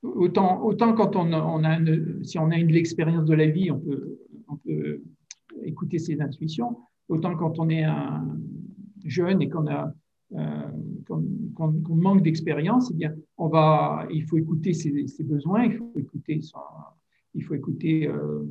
[0.04, 1.78] autant, autant quand on, on a
[2.24, 5.02] si on a une l'expérience de la vie, on peut, on peut
[5.64, 6.78] écouter ses intuitions.
[7.10, 8.26] Autant quand on est un
[9.04, 9.94] jeune et qu'on a
[11.08, 13.14] qu'on euh, manque d'expérience, eh bien,
[14.12, 14.92] il faut écouter ses,
[15.24, 15.74] besoins, il
[17.44, 18.44] faut écouter, euh,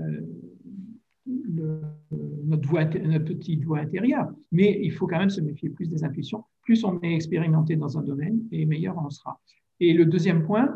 [0.00, 1.80] euh,
[2.44, 4.30] notre, petite voix intérieure.
[4.52, 6.44] Mais il faut quand même se méfier plus des intuitions.
[6.62, 9.40] Plus on est expérimenté dans un domaine, et meilleur on sera.
[9.80, 10.68] Et le deuxième point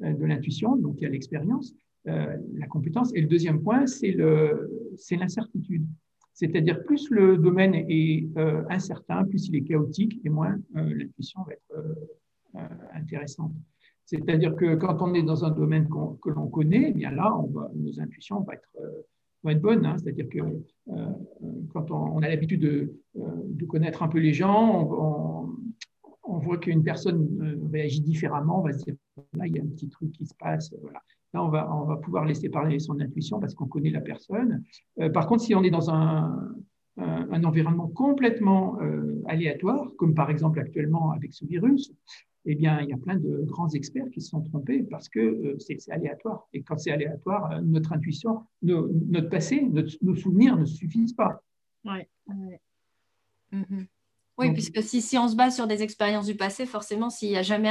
[0.00, 3.14] de l'intuition, donc il y a l'expérience, la compétence.
[3.14, 4.16] Et le deuxième point, c'est
[5.16, 5.86] l'incertitude.
[6.34, 11.40] C'est-à-dire, plus le domaine est euh, incertain, plus il est chaotique, et moins euh, l'intuition
[11.44, 11.86] va être
[12.56, 12.58] euh,
[12.92, 13.52] intéressante.
[14.04, 17.32] C'est-à-dire que quand on est dans un domaine que l'on connaît, eh bien là,
[17.74, 18.68] nos intuitions vont être,
[19.42, 19.86] vont être bonnes.
[19.86, 19.96] Hein.
[19.96, 20.40] C'est-à-dire que
[21.72, 25.56] quand on, a l'habitude de, de, connaître un peu les gens, on,
[26.24, 28.94] on voit qu'une personne réagit différemment, on va se dire,
[29.32, 30.74] là, il y a un petit truc qui se passe.
[30.82, 31.00] Voilà.
[31.34, 34.62] Là, on va, on va pouvoir laisser parler son intuition parce qu'on connaît la personne.
[35.00, 36.54] Euh, par contre, si on est dans un,
[36.96, 41.92] un, environnement complètement euh, aléatoire, comme par exemple actuellement avec ce virus,
[42.46, 45.18] eh bien, il y a plein de grands experts qui se sont trompés parce que
[45.18, 46.46] euh, c'est aléatoire.
[46.52, 49.68] Et quand c'est aléatoire, notre intuition, notre passé,
[50.02, 51.42] nos souvenirs ne suffisent pas.
[51.84, 52.08] Ouais,
[53.52, 53.86] mm-hmm.
[54.38, 57.36] Oui, puisque si, si, on se base sur des expériences du passé, forcément, s'il n'y
[57.36, 57.70] a jamais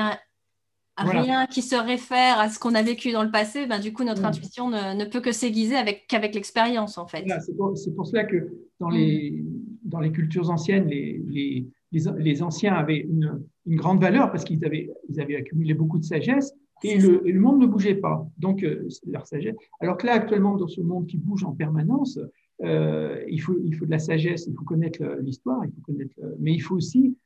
[0.98, 4.04] rien qui se réfère à ce qu'on a vécu dans le passé, ben, du coup,
[4.04, 7.26] notre intuition ne, peut que s'aiguiser avec, qu'avec l'expérience, en fait.
[7.46, 7.56] c'est,
[7.96, 8.96] pour, cela que dans, mm.
[8.96, 9.46] les,
[9.84, 14.64] dans les cultures anciennes, les, les, les, anciens avaient une, une, grande valeur parce qu'ils
[14.66, 16.54] avaient, ils avaient accumulé beaucoup de sagesse
[16.84, 18.28] et le, le, monde ne bougeait pas.
[18.38, 19.56] Donc, euh, c'est leur sagesse.
[19.80, 22.20] Alors que là, actuellement, dans ce monde qui bouge en permanence,
[22.64, 26.16] euh, il, faut, il faut de la sagesse, il faut connaître l'histoire, il faut connaître,
[26.40, 27.23] mais il faut aussi euh,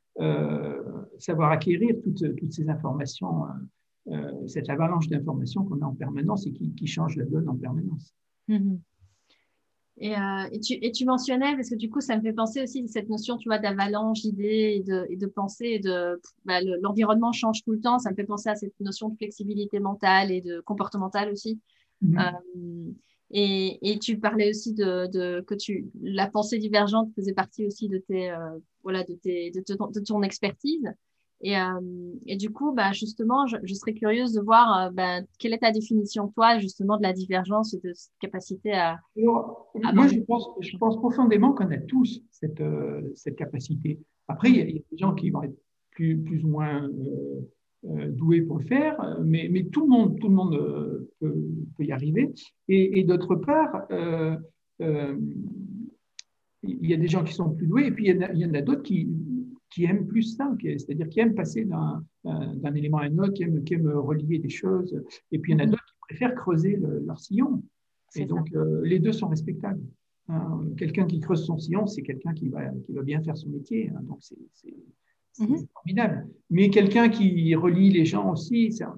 [1.20, 6.48] savoir acquérir toutes, toutes ces informations, euh, euh, cette avalanche d'informations qu'on a en permanence
[6.48, 8.14] et qui, qui, change la donne en permanence.
[8.48, 8.80] Mhm.
[10.00, 10.14] Et,
[10.52, 12.88] et, tu, et, tu, mentionnais, parce que du coup, ça me fait penser aussi à
[12.88, 15.80] cette notion, tu vois, d'avalanche d'idées et de, et de pensée.
[15.80, 17.98] de, bah, l'environnement change tout le temps.
[17.98, 21.60] Ça me fait penser à cette notion de flexibilité mentale et de comportementale aussi.
[22.02, 22.94] Mhm.
[23.32, 28.32] Et, tu parlais aussi de, que tu, la pensée divergente faisait partie aussi de, tes,
[28.32, 30.90] euh, voilà, de, tes, de, ton expertise.
[31.42, 31.80] Et, euh,
[32.26, 36.30] et, du coup, bah, justement, je, serais curieuse de voir bah, quelle est ta définition,
[36.30, 39.00] toi, justement, de la divergence et de cette capacité à.
[39.16, 42.64] moi, je pense, je pense, profondément qu'on a tous cette,
[43.16, 44.00] cette capacité.
[44.28, 45.58] Après, il y, a des gens qui vont être
[45.92, 46.90] plus, plus ou moins
[48.10, 51.36] doués pour le faire, mais, mais, tout le monde, tout le monde peut,
[51.78, 52.32] peut y arriver.
[52.68, 53.88] Et, et d'autre part,
[56.64, 58.62] il y a des gens qui sont plus doués, et puis il y en a,
[58.62, 59.10] d'autres qui,
[59.70, 63.64] qui aiment plus ça, c'est-à-dire qui aiment passer d'un élément à un autre, qui aiment,
[63.64, 65.72] qui aiment, relier des choses, et puis il y en a mhm.
[65.72, 67.64] d'autres qui préfèrent creuser leur sillon.
[68.16, 69.84] Et donc, euh, les deux sont respectables.
[70.30, 73.50] Hein, quelqu'un qui creuse son sillon, c'est quelqu'un qui va, qui va bien faire son
[73.50, 73.90] métier.
[73.90, 74.74] Hein, donc, c'est
[75.40, 75.68] mhm.
[75.74, 76.28] formidable.
[76.50, 78.96] Mais quelqu'un qui relie les gens aussi, ça,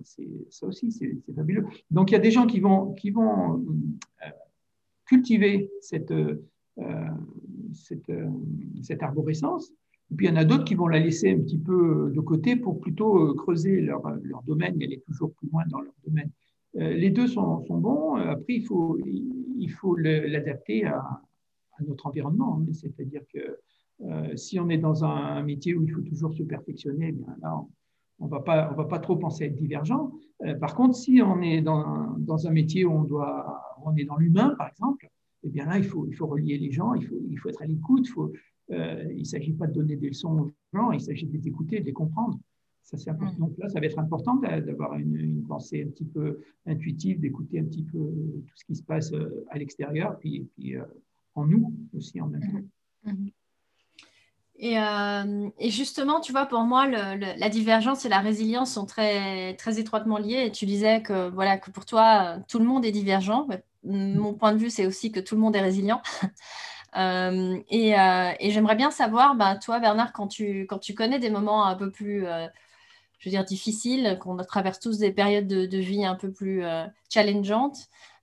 [0.49, 1.65] ça aussi, c'est fabuleux.
[1.89, 3.65] Donc, il y a des gens qui vont, qui vont
[4.25, 4.29] euh,
[5.05, 6.35] cultiver cette, euh,
[7.73, 8.29] cette, euh,
[8.81, 9.71] cette, arborescence.
[10.11, 12.19] Et puis il y en a d'autres qui vont la laisser un petit peu de
[12.19, 16.31] côté pour plutôt creuser leur, leur domaine et aller toujours plus loin dans leur domaine.
[16.73, 18.15] Les deux sont, sont, bons.
[18.15, 22.59] Après, il faut, il faut l'adapter à, à, notre environnement.
[22.59, 22.73] Hein.
[22.73, 23.59] C'est-à-dire que
[24.35, 27.61] si on est dans un métier où il faut toujours se perfectionner, eh bien là,
[28.19, 30.11] on ne va, pas, on va pas trop penser à être divergent.
[30.59, 34.17] par contre, si on est dans, dans un métier où on, doit, on est dans
[34.17, 35.09] l'humain, par exemple,
[35.43, 37.61] eh bien là, il faut, il faut relier les gens, il faut, il faut être
[37.61, 38.07] à l'écoute.
[38.71, 41.47] Euh, il ne s'agit pas de donner des leçons aux gens, il s'agit de les
[41.47, 42.39] écouter, de les comprendre.
[42.83, 43.35] Ça, c'est important.
[43.35, 43.39] Mm.
[43.39, 47.59] Donc là, ça va être important d'avoir une, une, pensée un petit peu intuitive, d'écouter
[47.59, 50.83] un petit peu tout ce qui se passe euh, à l'extérieur, puis, puis euh,
[51.35, 53.13] en nous aussi en même temps.
[54.61, 55.51] Mm-hmm.
[55.59, 60.17] Et, justement, tu vois, pour moi, la divergence et la résilience sont très, très étroitement
[60.17, 60.45] liées.
[60.47, 63.47] Et tu disais que, voilà, que pour toi, tout le monde est divergent
[63.83, 66.01] mon point de vue, c'est aussi que tout le monde est résilient.
[66.97, 71.29] Euh, euh, et, j'aimerais bien savoir, ben, toi, Bernard, quand tu, quand tu connais des
[71.29, 72.47] moments un peu plus, euh,
[73.19, 76.63] je veux dire, difficiles, qu'on traverse tous des périodes de, vie un peu plus
[77.07, 77.77] challengeantes,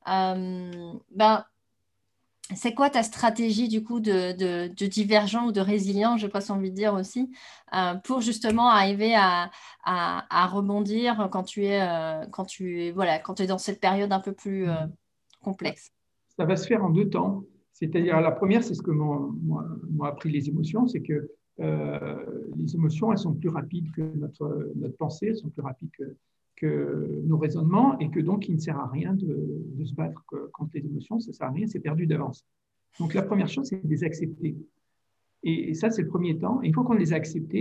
[0.04, 1.44] ben,
[2.54, 4.32] c'est quoi ta stratégie du coup de,
[4.68, 7.30] de, divergent ou de résilient, je passe envie de dire aussi,
[8.04, 9.50] pour justement arriver à,
[9.84, 11.80] à, rebondir quand tu es,
[12.30, 14.66] quand tu es, voilà, quand tu es dans cette période un peu plus
[15.42, 15.90] complexe?
[16.36, 17.42] Ça va se faire en deux temps.
[17.72, 21.30] C'est-à-dire, la première, c'est ce que m'ont appris les émotions, c'est que
[21.60, 22.24] euh,
[22.56, 26.16] les émotions, elles sont plus rapides que notre, notre pensée, elles sont plus rapides que,
[26.56, 30.24] que nos raisonnements, et que donc, il ne sert à rien de, de se battre
[30.52, 32.44] contre les émotions, ça ne sert à rien, c'est perdu d'avance.
[32.98, 34.56] Donc, la première chose, c'est de les accepter.
[35.42, 36.62] Et, ça, c'est le premier temps.
[36.62, 37.54] Et il faut qu'on les accepte,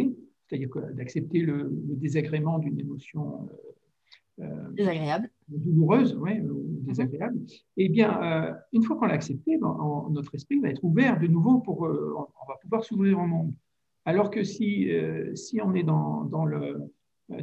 [0.47, 3.75] c'est-à-dire d'accepter le, le, désagrément d'une émotion euh,
[4.41, 5.29] euh, désagréable.
[5.47, 7.37] Douloureuse, oui, désagréable.
[7.37, 7.45] Mm
[7.77, 9.77] Eh bien, euh, une fois qu'on l'a accepté, ben,
[10.11, 11.85] notre esprit va être ouvert de nouveau pour.
[11.85, 13.53] Euh, on va pouvoir s'ouvrir au monde.
[14.03, 14.87] Alors que si,
[15.33, 16.77] si on est dans, dans le,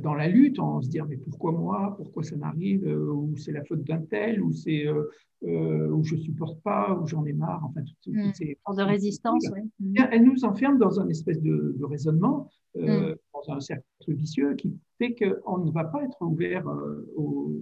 [0.00, 3.64] dans la lutte, on se dit mais pourquoi moi, pourquoi ça m'arrive, ou c'est la
[3.64, 4.86] faute d'un tel, ou c'est
[5.44, 8.32] euh, où je supporte pas, où j'en ai marre, enfin toutes, mm.
[8.32, 9.62] ces de résistance, oui.
[9.80, 9.94] Mm.
[10.12, 13.16] Elle nous enferme dans un espèce de, de raisonnement, euh, mm.
[13.34, 16.64] dans un cercle vicieux qui fait qu'on ne va pas être ouvert
[17.16, 17.56] au,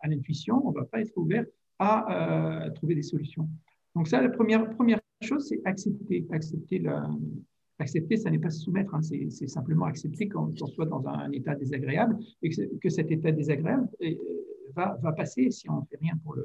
[0.00, 1.44] à l'intuition, on ne va pas être ouvert
[1.78, 3.46] à, trouver des solutions.
[3.94, 7.10] Donc ça, la première première chose, c'est accepter, accepter la,
[7.80, 11.54] Accepter, ça n'est pas se soumettre, hein, c'est simplement accepter qu'on soit dans un, état
[11.54, 14.14] désagréable et que, que cet état désagréable euh,
[14.74, 16.44] va, va, passer si on ne fait rien pour le,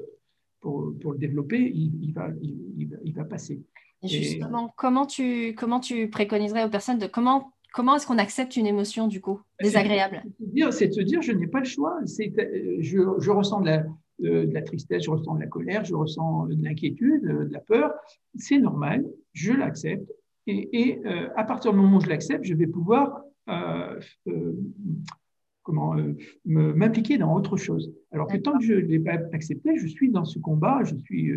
[0.60, 3.64] pour, pour le développer, il, va, il, il, va, passer.
[4.04, 8.56] Et justement, comment, tu, comment tu préconiserais aux personnes de comment, comment est-ce qu'on accepte
[8.56, 10.24] une émotion du coup désagréable?
[10.72, 11.98] C'est de se dire, je n'ai pas le choix.
[12.06, 13.86] Je, je ressens de la,
[14.20, 17.92] de la tristesse, je ressens de la colère, je ressens de l'inquiétude, de la peur.
[18.36, 20.10] C'est normal, je l'accepte
[20.48, 24.54] et, euh, à partir du moment où je l'accepte, je vais pouvoir euh, euh,
[25.62, 25.96] comment
[26.46, 27.94] m'impliquer dans autre chose.
[28.12, 30.96] Alors que tant que je ne l'ai pas accepté, je suis dans ce combat, je
[30.96, 31.32] suis,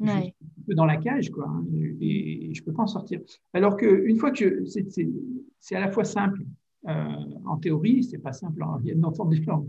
[0.00, 0.30] un
[0.66, 1.64] peu dans la cage, quoi, hein,
[2.00, 3.20] et, je ne peux pas en sortir.
[3.52, 6.42] Alors qu'une fois que c'est à la fois simple,
[6.84, 9.68] en théorie, c'est pas simple, hein, il y a une forme différente.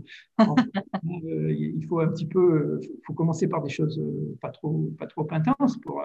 [1.02, 4.00] il faut un petit peu, faut commencer par des choses
[4.40, 6.02] pas trop, pas trop intenses pour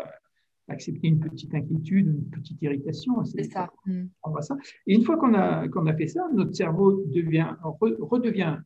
[0.68, 3.24] accepter une petite inquiétude, une petite irritation.
[3.26, 3.70] C'est ça.
[3.86, 4.06] Mm.
[4.24, 4.58] On voit ça.
[4.86, 8.58] Et une fois qu'on a, qu'on a fait ça, notre cerveau devient, redevient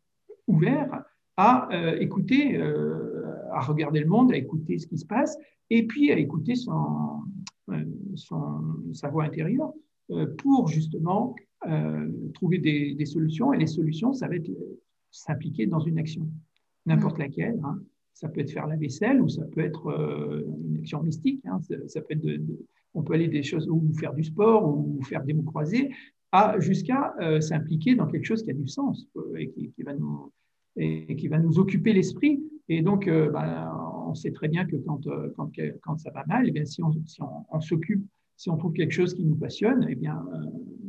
[0.48, 1.04] ouvert
[1.38, 5.38] à euh, écouter, euh, à regarder le monde, à écouter ce qui se passe,
[5.70, 7.22] et puis à écouter son,
[7.70, 7.84] euh,
[8.16, 9.72] son sa voix intérieure
[10.40, 11.34] pour justement
[12.34, 13.54] trouver des, des, solutions.
[13.54, 14.52] Et les solutions, ça va être
[15.10, 16.28] s'impliquer dans une action,
[16.86, 17.22] n'importe mm.
[17.22, 17.62] laquelle.
[17.64, 17.80] Hein.
[18.14, 21.42] Ça peut être faire la vaisselle ou ça peut être euh, une action mystique.
[21.46, 21.60] Hein.
[21.88, 22.42] Ça, peut être
[22.94, 25.92] on peut aller des choses ou faire du sport ou faire des mots croisés.
[26.60, 30.32] jusqu'à s'impliquer dans quelque chose qui a du sens et qui, va nous
[30.76, 32.42] et qui va nous occuper l'esprit.
[32.70, 33.72] Et donc, ben,
[34.08, 35.02] on sait très bien que quand,
[35.36, 38.06] quand, quand ça va mal, eh bien, si on, si on, s'occupe,
[38.38, 40.24] si on trouve quelque chose qui nous passionne, eh bien,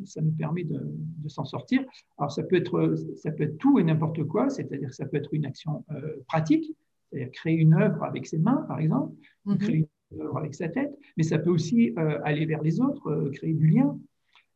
[0.05, 1.85] ça nous permet de, de s'en sortir.
[2.19, 5.17] Alors, ça peut, être, ça peut être tout et n'importe quoi, c'est-à-dire que ça peut
[5.17, 5.85] être une action
[6.27, 6.77] pratique,
[7.13, 9.15] c'est-à-dire créer une œuvre avec ses mains, par exemple,
[9.47, 9.59] mm-hmm.
[9.59, 13.11] créer une œuvre avec sa tête, mais ça peut aussi euh, aller vers les autres,
[13.11, 13.99] euh, créer du lien.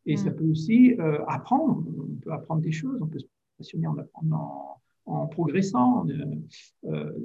[0.05, 0.35] Et ça mm.
[0.35, 1.83] peut aussi euh, apprendre.
[1.87, 3.25] On peut apprendre des choses, on peut se
[3.57, 6.05] passionner en apprenant, en, progressant.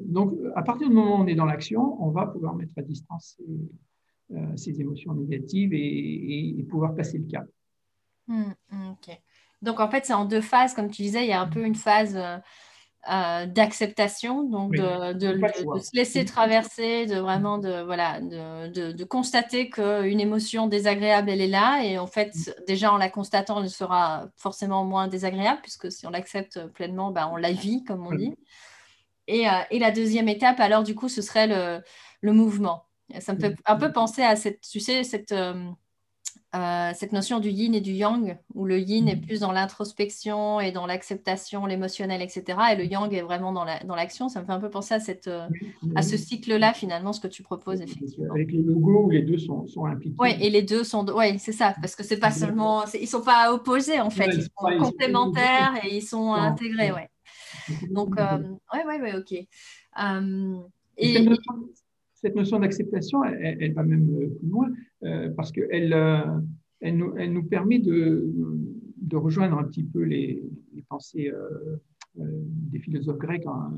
[0.07, 2.83] donc, à partir du moment où on est dans l'action, on va pouvoir mettre à
[2.83, 3.40] distance
[4.57, 7.47] ces, émotions négatives et, pouvoir passer le cap.
[8.29, 8.95] Mm, mm,
[9.61, 11.64] donc, en fait, c'est en deux phases, comme tu disais, il y a un peu
[11.64, 12.18] une phase
[13.10, 14.78] euh, d'acceptation, donc de,
[15.80, 21.48] se laisser traverser, de vraiment de, voilà, de, de constater qu'une émotion désagréable, elle est
[21.48, 21.82] là.
[21.84, 22.64] Et en fait, mm.
[22.68, 27.28] déjà en la constatant, elle sera forcément moins désagréable, puisque si on l'accepte pleinement, ben,
[27.32, 28.34] on la vit, comme on dit.
[29.26, 31.82] Et, euh, et, la deuxième étape, alors du coup, ce serait le,
[32.20, 32.86] le mouvement.
[33.20, 35.68] Ça me fait un peu penser à cette, tu sais, cette, euh,
[36.54, 39.20] euh, cette notion du yin et du yang, où le yin est mm.
[39.22, 42.58] plus dans l'introspection et dans l'acceptation, l'émotionnel, etc.
[42.72, 44.28] Et le yang est vraiment dans l'action.
[44.28, 45.48] Ça me fait un peu penser à, cette, euh,
[45.96, 48.34] à ce cycle-là, finalement, ce que tu proposes, effectivement.
[48.34, 50.16] Avec les logos où les deux sont, sont impliqués.
[50.18, 51.06] Oui, et les deux sont.
[51.14, 52.84] Oui, c'est ça, parce que c'est pas seulement.
[52.92, 54.30] Ils ne sont pas opposés, en fait.
[54.34, 57.08] ils sont complémentaires et ils sont intégrés, ouais.
[57.90, 59.32] Donc, oui, oui, oui, ok.
[60.98, 61.28] et,
[62.22, 64.70] cette notion d'acceptation, elle, va même euh, plus loin,
[65.02, 66.20] euh, parce qu'elle euh,
[66.80, 68.32] elle nous, elle nous, permet de,
[68.96, 70.42] de, rejoindre un petit peu les,
[70.88, 71.30] pensées
[72.16, 73.72] des philosophes grecs hein,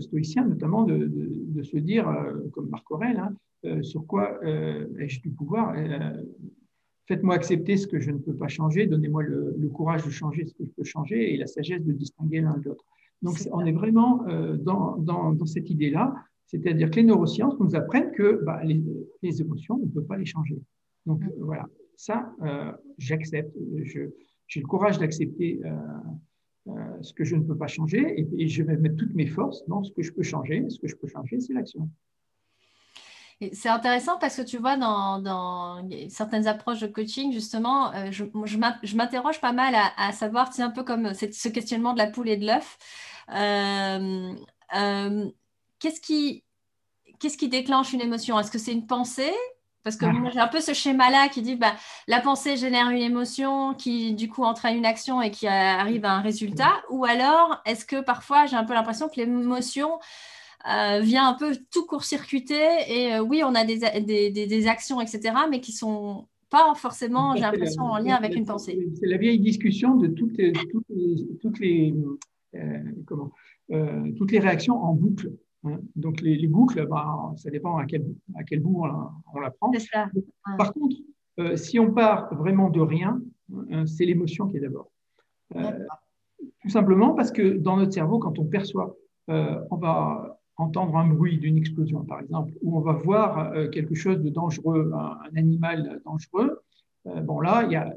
[0.00, 2.06] stoïciens, notamment de, de, se dire,
[2.52, 3.18] comme Marc Aurèle,
[3.64, 4.38] hein, sur quoi
[4.98, 5.74] ai-je du pouvoir
[7.06, 10.44] Faites-moi accepter ce que je ne peux pas changer, donnez-moi le, le, courage de changer
[10.44, 12.84] ce que je peux changer et la sagesse de distinguer l'un de l'autre.
[13.22, 14.26] Donc, on est vraiment
[14.58, 16.14] dans, dans, dans cette idée-là
[16.46, 20.26] c'est-à-dire que les neurosciences nous apprennent que bah, les, émotions, on ne peut pas les
[20.26, 20.58] changer.
[21.06, 21.30] Donc mm.
[21.38, 23.54] voilà, ça, euh, j'accepte.
[24.46, 25.70] J'ai le courage d'accepter euh,
[26.68, 29.66] euh, ce que je ne peux pas changer et, je vais mettre toutes mes forces
[29.66, 30.68] dans ce que je peux changer.
[30.68, 31.88] Ce que je peux changer, c'est l'action.
[33.52, 39.40] C'est intéressant parce que tu vois, dans, certaines approches de coaching, justement, je, je m'interroge
[39.40, 42.46] pas mal à, savoir, c'est un peu comme ce questionnement de la poule et de
[42.46, 42.78] l'œuf.
[45.84, 46.42] Qu'est-ce qui,
[47.18, 48.40] qu'est-ce qui déclenche une émotion?
[48.40, 49.34] Est-ce que c'est une pensée?
[49.82, 51.74] Parce que moi, j'ai un peu ce schéma-là qui dit bah,
[52.08, 56.12] la pensée génère une émotion qui, du coup, entraîne une action et qui arrive à
[56.12, 56.72] un résultat.
[56.88, 59.98] Ou alors, est-ce que parfois, j'ai un peu l'impression que l'émotion
[60.66, 65.34] euh, vient un peu tout court-circuiter et euh, oui, on a des, des, actions, etc.,
[65.50, 68.78] mais qui sont pas forcément, j'ai l'impression, en lien avec une pensée.
[68.98, 70.54] C'est la vieille discussion de toutes les,
[71.42, 71.92] toutes les,
[72.54, 73.32] euh, comment,
[74.16, 75.30] toutes les réactions en boucle.
[75.64, 75.78] Hein.
[75.96, 78.04] Donc les, boucles, bah, ça dépend à quel,
[78.36, 78.84] à quel bout
[79.34, 79.72] on, la prend.
[80.58, 80.96] Par contre,
[81.40, 83.20] euh, si on part vraiment de rien,
[83.70, 84.90] hein, c'est l'émotion qui est d'abord.
[85.56, 85.70] Euh,
[86.60, 88.96] tout simplement parce que dans notre cerveau, quand on perçoit,
[89.30, 93.94] euh, on va entendre un bruit d'une explosion, par exemple, ou on va voir quelque
[93.94, 96.60] chose de dangereux, un, animal dangereux.
[97.04, 97.92] bon, là, y a,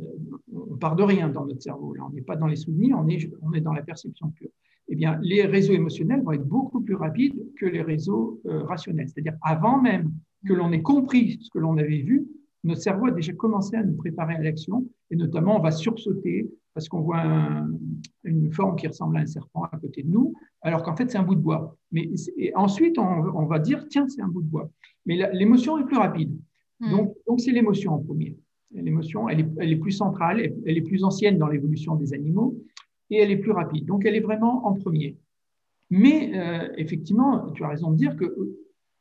[0.52, 1.94] on part de rien dans notre cerveau.
[1.94, 4.50] Là, on n'est pas dans les souvenirs, on est, on est dans la perception pure
[4.90, 9.10] eh bien, les réseaux émotionnels vont être beaucoup plus rapides que les réseaux euh, rationnels.
[9.10, 10.12] C'est-à-dire, avant même
[10.46, 12.26] que l'on ait compris ce que l'on avait vu,
[12.64, 16.50] notre cerveau a déjà commencé à nous préparer à l'action, et notamment, on va sursauter
[16.74, 17.24] parce qu'on voit
[18.24, 21.18] une forme qui ressemble à un serpent à côté de nous, alors qu'en fait, c'est
[21.18, 21.76] un bout de bois.
[21.92, 22.12] Mais
[22.54, 24.70] ensuite, on, va dire, tiens, c'est un bout de bois.
[25.08, 26.38] Mais l'émotion est plus rapide.
[26.80, 26.92] Hmm.
[26.92, 28.38] Donc, donc c'est l'émotion en premier.
[28.72, 32.56] L'émotion, elle est, elle est, plus centrale, elle est plus ancienne dans l'évolution des animaux
[33.10, 33.86] et elle est plus rapide.
[33.86, 35.18] Donc, elle est vraiment en premier.
[35.90, 38.30] Mais euh, effectivement, tu as raison de dire qu'une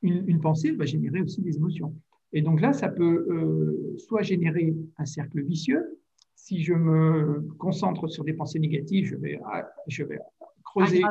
[0.04, 1.94] euh, une pensée va générer aussi des émotions.
[2.32, 5.98] Et donc là, ça peut euh, soit générer un cercle vicieux.
[6.34, 10.18] Si je me concentre sur des pensées négatives, je vais, ah, je vais
[10.64, 11.02] creuser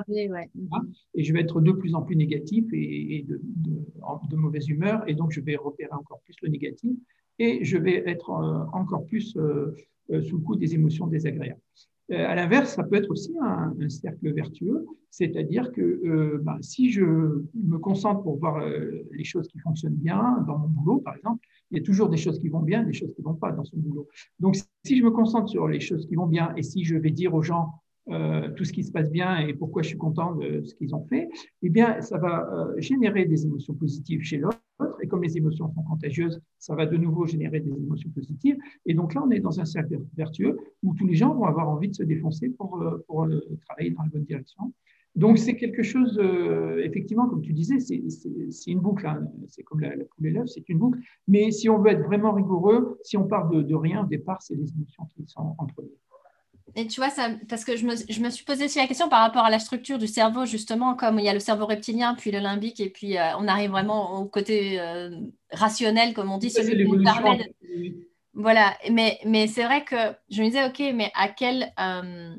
[1.13, 3.41] et je vais être de plus en plus négatif et, de,
[4.29, 5.03] de, mauvaise humeur.
[5.07, 6.97] Et donc, je vais repérer encore plus le négatif
[7.39, 8.29] et je vais être
[8.71, 9.37] encore plus sous
[10.09, 11.59] le coup des émotions désagréables.
[12.11, 16.91] Euh, à l'inverse, ça peut être aussi un, cercle vertueux, c'est-à-dire que euh, ben, si
[16.91, 21.15] je me concentre pour voir euh, les choses qui fonctionnent bien dans mon boulot, par
[21.15, 23.33] exemple, il y a toujours des choses qui vont bien, des choses qui ne vont
[23.33, 24.07] pas dans son boulot.
[24.39, 27.11] Donc, si je me concentre sur les choses qui vont bien et si je vais
[27.11, 27.81] dire aux gens
[28.55, 31.03] tout ce qui se passe bien et pourquoi je suis content de ce qu'ils ont
[31.05, 31.27] fait,
[31.63, 32.47] eh bien, ça va
[32.77, 34.64] générer des émotions positives chez l'autre.
[35.15, 38.57] Comme les émotions sont contagieuses, ça va de nouveau générer des émotions positives.
[38.85, 41.69] Et donc là, on est dans un cercle vertueux où tous les gens vont avoir
[41.69, 43.25] envie de se défoncer pour, pour
[43.65, 44.73] travailler dans la bonne direction.
[45.15, 46.19] Donc c'est quelque chose,
[46.83, 49.25] effectivement, comme tu disais, c'est une boucle, hein.
[49.47, 50.99] c'est comme la, poule et l'œuf, c'est une boucle.
[51.29, 54.41] Mais si on veut être vraiment rigoureux, si on part de, de rien, au départ,
[54.41, 55.95] c'est les émotions qui sont en premier.
[56.73, 59.07] Et tu vois, ça, parce que je me, je me, suis posé aussi la question
[59.07, 62.15] par rapport à la structure du cerveau, justement, comme il y a le cerveau reptilien,
[62.15, 65.11] puis le limbique, et puis euh, on arrive vraiment au côté euh,
[65.51, 67.45] rationnel, comme on dit, celui qui nous permet de...
[68.33, 69.95] Voilà, mais, mais c'est vrai que
[70.29, 71.71] je me disais, OK, mais à quel...
[71.79, 72.35] Euh,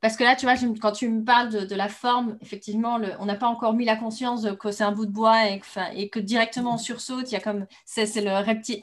[0.00, 3.26] parce que là, tu vois, quand tu me parles de, la forme, effectivement, le, on
[3.26, 6.08] n'a pas encore mis la conscience que c'est un bout de bois et que, et
[6.08, 7.32] que directement on sursaute.
[7.32, 8.30] Il y a comme, c'est le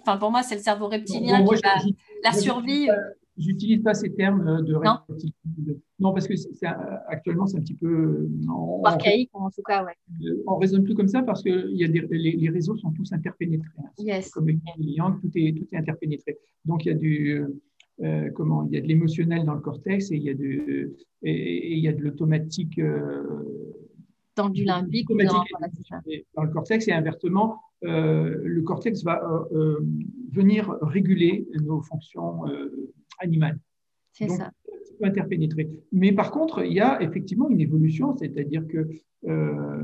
[0.02, 1.76] enfin pour moi, c'est le cerveau reptilien qui va,
[2.22, 2.90] la survie.
[3.38, 4.98] J'utilise pas ces termes euh, de non.
[6.00, 6.34] Non, parce que
[7.08, 8.30] actuellement, c'est un petit peu.
[8.84, 9.94] Archaïque, en tout cas, ouais.
[10.48, 13.70] On raisonne plus comme ça parce que y a des, les, réseaux sont tous interpénétrés.
[13.80, 13.90] Hein.
[13.98, 14.30] Yes.
[14.30, 16.38] Comme Yang, tout est, tout est interpénétré.
[16.66, 17.46] Donc, il y a du.
[18.04, 20.96] Euh, comment, il y a de l'émotionnel dans le cortex et il y a de,
[21.24, 22.78] et, il y a de l'automatique.
[22.80, 23.24] Euh,
[24.36, 25.46] dans du limbique dans,
[26.36, 29.22] dans, le cortex et inversement, euh, le cortex va
[30.34, 32.42] venir réguler nos fonctions
[33.20, 33.60] animal.
[34.12, 34.52] C'est ça.
[34.66, 35.70] Ça peut interpénétrer.
[35.92, 38.88] Mais par contre, il y a effectivement une évolution, c'est-à-dire que
[39.28, 39.84] euh,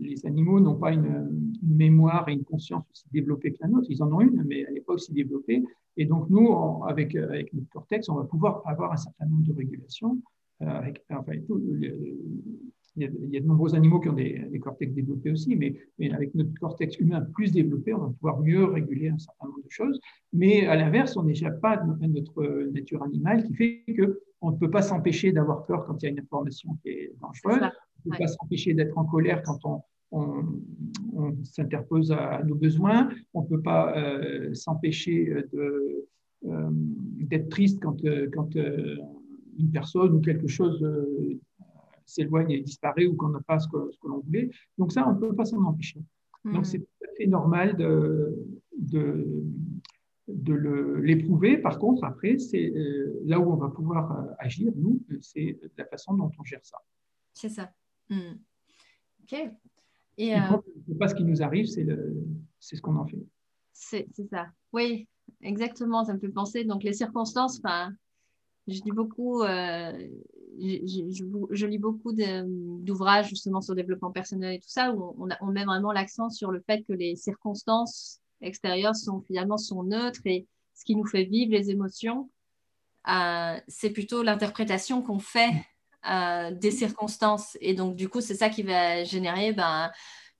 [0.00, 1.28] les animaux n'ont pas une,
[1.62, 3.86] mémoire et une conscience aussi développée que la nôtre.
[3.90, 5.62] Ils en ont une, mais elle n'est pas aussi développée.
[5.96, 6.48] Et donc, nous,
[6.84, 10.20] avec, avec notre cortex, on va pouvoir avoir un certain nombre de régulations.
[10.62, 11.60] Euh, avec, enfin, tout,
[13.00, 15.74] il y, a, de nombreux animaux qui ont des, cortex développés aussi, mais,
[16.12, 19.70] avec notre cortex humain plus développé, on va pouvoir mieux réguler un certain nombre de
[19.70, 20.00] choses.
[20.32, 23.84] Mais à l'inverse, on n'échappe pas à notre nature animale qui fait
[24.38, 27.12] qu'on ne peut pas s'empêcher d'avoir peur quand il y a une information qui est
[27.20, 27.70] dangereuse.
[28.04, 29.82] On ne peut pas s'empêcher d'être en colère quand on,
[31.44, 33.08] s'interpose à, nos besoins.
[33.32, 36.04] On ne peut pas euh, s'empêcher euh,
[36.42, 40.84] d'être triste quand, euh, quand une personne ou quelque chose
[42.10, 44.50] s'éloigne et disparaît ou qu'on n'a pas ce que, l'on voulait.
[44.78, 46.00] Donc ça, on ne peut pas s'en empêcher.
[46.44, 46.64] Donc hmm.
[46.64, 48.34] c'est tout à fait normal de,
[48.76, 49.44] de,
[50.28, 51.58] de l'éprouver.
[51.58, 55.84] Par contre, après, c'est euh, là où on va pouvoir euh, agir, nous, c'est la
[55.84, 56.78] façon dont on gère ça.
[57.32, 57.70] C'est ça.
[58.08, 58.34] Hmm.
[59.22, 59.38] OK.
[60.18, 60.38] Et, euh,
[60.98, 61.86] pas ce qui nous arrive, c'est
[62.60, 63.24] ce qu'on en fait.
[63.72, 64.48] C'est ça.
[64.72, 65.08] Oui,
[65.40, 66.04] exactement.
[66.04, 66.64] Ça me fait penser.
[66.64, 67.60] Donc, les circonstances,
[68.66, 69.42] je dis beaucoup,
[70.60, 75.64] je, lis beaucoup d'ouvrages justement sur le développement personnel et tout ça, où on, met
[75.64, 80.84] vraiment l'accent sur le fait que les circonstances extérieures sont finalement sont neutres et ce
[80.84, 82.30] qui nous fait vivre les émotions,
[83.08, 85.50] euh, c'est plutôt l'interprétation qu'on fait
[86.10, 87.56] euh, des circonstances.
[87.60, 89.90] Et donc, du coup, c'est ça qui va générer ben,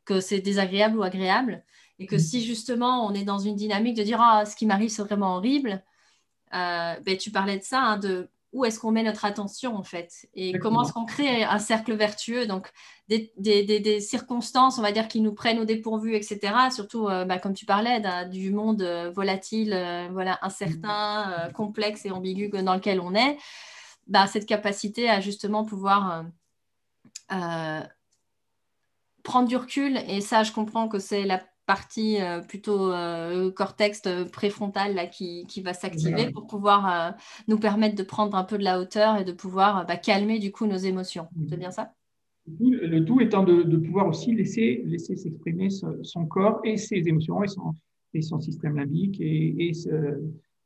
[0.04, 1.62] que c'est désagréable ou agréable.
[1.98, 4.88] Et que si justement on est dans une dynamique de dire ah, ce qui m'arrive,
[4.88, 5.82] c'est vraiment horrible,
[6.54, 9.84] euh, ben, tu parlais de ça, hein, de où est-ce qu'on met notre attention en
[9.84, 12.70] fait et comment est-ce qu'on crée un cercle vertueux donc
[13.08, 17.54] des, circonstances on va dire qui nous prennent au dépourvu etc surtout euh, bah, comme
[17.54, 21.52] tu parlais du monde euh, volatile euh, voilà incertain mm.
[21.52, 23.38] complexe et ambigu dans lequel on est
[24.08, 26.24] bah, cette capacité à justement pouvoir
[29.22, 31.40] prendre du recul et ça je comprends que c'est la
[31.74, 37.14] partie euh, plutôt euh, cortex euh, préfrontal là, qui, qui va s'activer pour pouvoir
[37.46, 40.50] nous permettre de prendre un peu de la hauteur et de pouvoir bah, calmer du
[40.50, 41.28] coup nos émotions.
[41.48, 41.92] C'est bien ça?
[42.58, 45.68] Le tout étant de, de pouvoir aussi laisser, laisser s'exprimer
[46.02, 47.72] son corps et ses émotions et son,
[48.14, 49.72] et son système limbique et, et,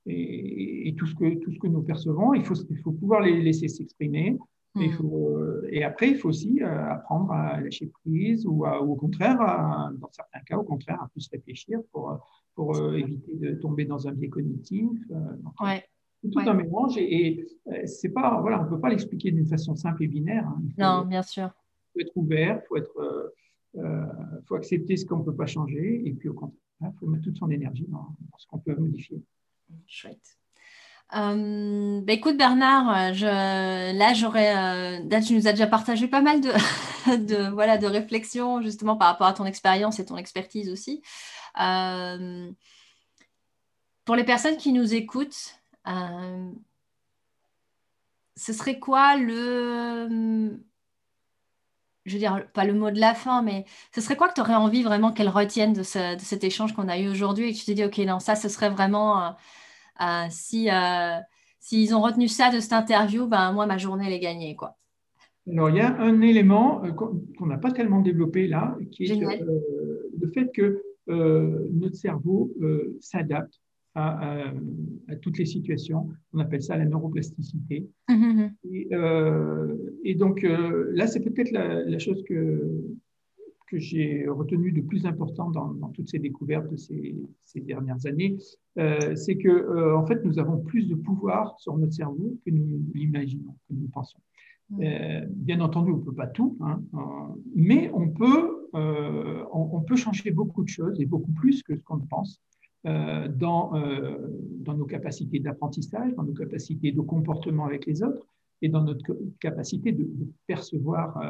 [0.07, 2.33] et, et, tout, ce que, tout ce que nous percevons.
[2.33, 4.39] Il faut, il faut pouvoir les laisser s'exprimer
[4.75, 4.93] hmm.
[4.93, 9.39] faut, euh, et après, il faut aussi euh, apprendre à lâcher prise ou, au contraire,
[9.99, 12.19] dans certains cas, au contraire, à plus réfléchir pour,
[12.55, 14.91] pour euh, éviter de tomber dans un biais cognitif.
[15.61, 15.85] ouais.
[16.23, 17.47] tout un mélange et,
[17.87, 20.47] c'est pas, voilà, on peut pas l'expliquer d'une façon simple et binaire.
[20.47, 20.63] Hein.
[20.79, 21.51] non, bien sûr.
[21.95, 23.35] Il faut être ouvert, il faut, être,
[24.47, 27.39] faut accepter ce qu'on peut pas changer et puis au contraire, il faut mettre toute
[27.39, 28.09] son énergie dans
[28.39, 29.23] ce qu'on peut modifier.
[29.87, 30.39] Chouette.
[31.17, 34.57] Euh, bah, écoute Bernard, euh, là j'aurais,
[34.99, 39.29] euh, tu nous as déjà partagé pas mal de, voilà, de réflexions justement par rapport
[39.29, 41.03] à ton expérience et ton expertise aussi.
[44.05, 45.55] pour les personnes qui nous écoutent,
[48.37, 50.59] ce serait quoi le,
[52.07, 54.41] je veux dire, pas le mot de la fin, mais ce serait quoi que tu
[54.41, 57.53] aurais envie vraiment qu'elles retiennent de, ce, de, cet échange qu'on a eu aujourd'hui et
[57.53, 59.37] que tu t'es dit, ok, non, ça, ce serait vraiment
[60.31, 61.19] si euh,
[61.61, 64.77] s'ils ont retenu ça de cette interview, ben moi ma journée elle est gagnée quoi.
[65.51, 69.17] Alors il y a un élément euh, qu'on n'a pas tellement développé là, qui est
[69.17, 72.51] le fait que notre cerveau
[73.01, 73.61] s'adapte
[73.95, 74.53] à,
[75.23, 76.09] toutes les situations.
[76.33, 77.87] On appelle ça la neuroplasticité.
[78.09, 78.47] Mmh,
[80.05, 82.83] et, donc là, c'est peut-être la, chose que,
[83.67, 88.37] que j'ai retenu de plus important dans, toutes ces découvertes de ces, dernières années,
[88.79, 92.51] euh, c'est que euh, en fait, nous avons plus de pouvoir sur notre cerveau que
[92.51, 94.19] nous l'imaginons, que nous pensons.
[94.81, 96.83] Euh, bien entendu, on ne peut pas tout, hein,
[97.55, 102.01] mais on peut, on, peut changer beaucoup de choses et beaucoup plus que ce qu'on
[102.01, 102.41] pense
[102.85, 103.73] dans,
[104.61, 108.27] dans nos capacités d'apprentissage, dans nos capacités de comportement avec les autres
[108.63, 111.21] et dans notre capacité de, de percevoir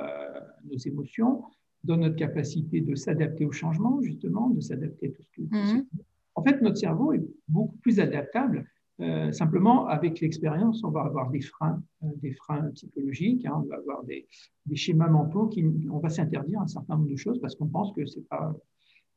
[0.65, 1.43] nos émotions,
[1.85, 5.43] dans notre capacité de s'adapter au changement, justement, de s'adapter à tout ce que.
[5.43, 5.87] Mhm.
[6.35, 8.67] En fait, notre cerveau est beaucoup plus adaptable.
[9.01, 13.69] Euh, simplement, avec l'expérience, on va avoir des freins, euh, des freins psychologiques, hein, on
[13.69, 14.27] va avoir des,
[14.67, 17.93] des, schémas mentaux qui, on va s'interdire un certain nombre de choses parce qu'on pense
[17.93, 18.55] que c'est pas,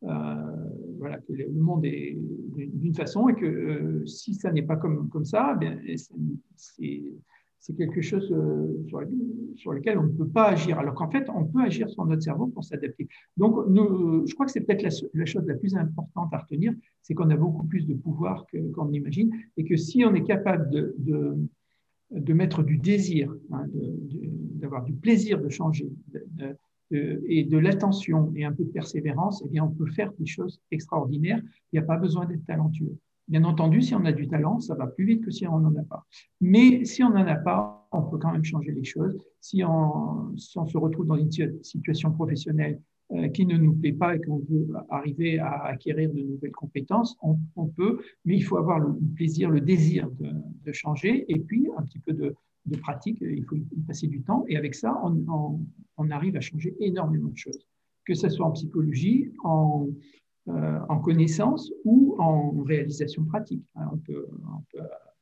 [0.03, 2.18] euh, voilà, que le monde est
[2.55, 5.95] d'une façon et que si ça n'est pas comme, comme ça, eh
[6.55, 7.13] c'est
[7.60, 8.68] c'est quelque chose euh,
[9.55, 12.22] sur, lequel on ne peut pas agir, alors qu'en fait, on peut agir sur notre
[12.22, 13.08] cerveau pour s'adapter.
[13.36, 14.84] Donc, je crois que c'est peut-être
[15.14, 18.45] la, chose la plus importante à retenir, c'est qu'on a beaucoup plus de pouvoir
[18.76, 20.95] qu'on imagine, et que si on est capable de,
[22.12, 25.89] de, mettre du désir, hein, d'avoir du plaisir de changer,
[26.91, 30.62] et de l'attention et un peu de persévérance, eh bien, on peut faire des choses
[30.72, 31.41] extraordinaires.
[31.72, 32.97] Il n'y a pas besoin d'être talentueux.
[33.28, 35.76] Bien entendu, si on a du talent, ça va plus vite que si on n'en
[35.76, 36.06] a pas.
[36.40, 39.18] Mais si on n'en a pas, on peut quand même changer les choses.
[39.42, 44.22] Si on, se retrouve dans une situation professionnelle euh, qui ne nous plaît pas et
[44.22, 48.96] qu'on veut arriver à acquérir de nouvelles compétences, on, peut, mais il faut avoir le
[49.16, 52.34] plaisir, le désir de, changer et puis un petit peu de,
[52.82, 53.18] pratique.
[53.22, 55.60] Il faut y passer du temps et avec ça, on,
[55.98, 57.60] on arrive à changer énormément de choses,
[58.06, 59.88] que ce soit en psychologie, en
[60.48, 63.64] en connaissance ou en réalisation pratique.
[63.76, 64.26] Hein, on, peut,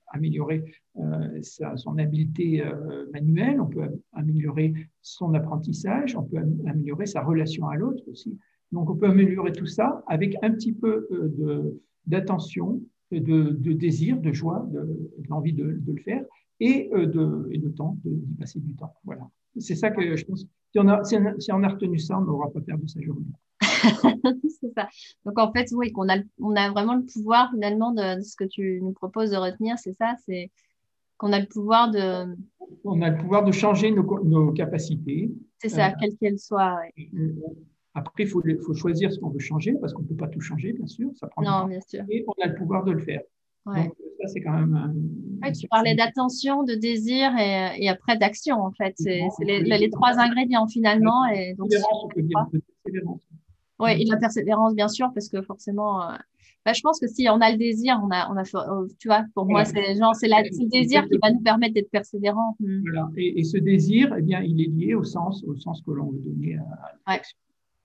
[0.08, 0.64] améliorer
[0.98, 1.42] euh,
[1.76, 7.76] son habileté euh, manuelle, on peut améliorer son apprentissage, on peut améliorer sa relation à
[7.76, 8.38] l'autre aussi.
[8.72, 11.08] Donc on peut améliorer tout ça avec un petit peu
[12.08, 16.24] d'attention, de, désir, de joie, de, l'envie de, le faire
[16.60, 18.94] et de, de temps, d'y passer du temps.
[19.04, 19.30] Voilà.
[19.58, 20.46] C'est ça que je pense.
[20.72, 23.26] Si on a retenu ça, on n'aura pas perdu sa journée.
[24.62, 24.88] c'est ça.
[25.26, 28.44] Donc en fait, oui, qu'on a, on a vraiment le pouvoir finalement de, ce que
[28.44, 30.52] tu nous proposes de retenir, c'est ça, c'est
[31.18, 32.36] qu'on a le pouvoir de...
[32.84, 35.32] On a le pouvoir de changer nos, capacités.
[35.60, 36.80] C'est ça, euh, quelles qu'elles soient.
[37.94, 40.42] Après, il faut, faut, choisir ce qu'on veut changer, parce qu'on ne peut pas tout
[40.42, 41.12] changer, bien sûr.
[41.16, 42.04] Ça prend non, bien sûr.
[42.10, 43.22] Et on a le pouvoir de le faire.
[43.66, 44.94] Donc, ça, c'est quand même.
[45.60, 48.94] tu parlais d'attention, de désir et, et après d'action, en fait.
[48.98, 51.26] C'est les, les, trois ingrédients finalement.
[51.28, 51.72] Et donc,
[53.80, 56.16] oui, et la persévérance, bien sûr, parce que forcément, euh,
[56.66, 59.08] bah, je pense que si on a le désir, on a, on a euh, tu
[59.08, 62.56] vois, pour moi, c'est genre, c'est le désir qui va nous permettre d'être persévérant.
[62.60, 62.82] Hmm.
[62.82, 63.10] Voilà.
[63.18, 66.20] Et, ce désir, eh bien, il est lié au sens, au sens que l'on veut
[66.20, 66.56] donner
[67.06, 67.38] à, l'action.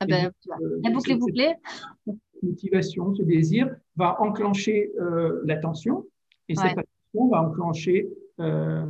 [0.03, 0.33] Ah ben,
[0.83, 1.53] la boucle est bouclée.
[2.43, 6.07] motivation, ce désir va enclencher euh, l'attention,
[6.49, 8.09] et cette attention va enclencher
[8.41, 8.85] euh,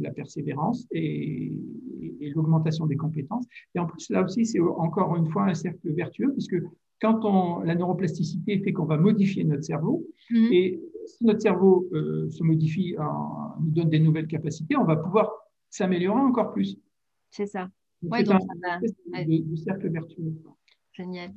[0.00, 1.52] la persévérance et,
[2.34, 3.44] l'augmentation des compétences.
[3.74, 6.56] Et en plus, là aussi, c'est encore une fois un cercle vertueux, puisque
[7.00, 10.52] quand on, la neuroplasticité fait qu'on va modifier notre cerveau, mhm.
[10.52, 12.94] et si notre cerveau euh, se modifie,
[13.60, 15.30] nous donne des nouvelles capacités, on va pouvoir
[15.68, 16.78] s'améliorer encore plus.
[17.30, 17.68] C'est ça.
[18.02, 18.78] Ouais, donc ça
[19.56, 20.34] cercle vertueux.
[20.92, 21.32] Génial.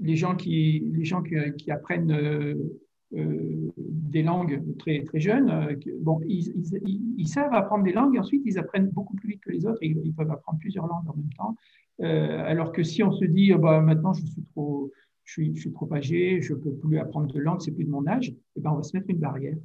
[0.00, 5.50] Les gens qui, les gens qui, apprennent euh, euh, des langues très, très jeunes.
[5.50, 9.50] Euh, bon, ils, savent apprendre des langues et ensuite ils apprennent beaucoup plus vite que
[9.50, 11.56] les autres et ils, peuvent apprendre plusieurs langues en même temps.
[12.00, 14.90] Euh, alors que si on se dit, oh, bah, maintenant je suis trop,
[15.24, 18.06] je suis, trop âgé, je ne peux plus apprendre de langue, c'est plus de mon
[18.06, 19.56] âge, et eh ben, on va se mettre une barrière.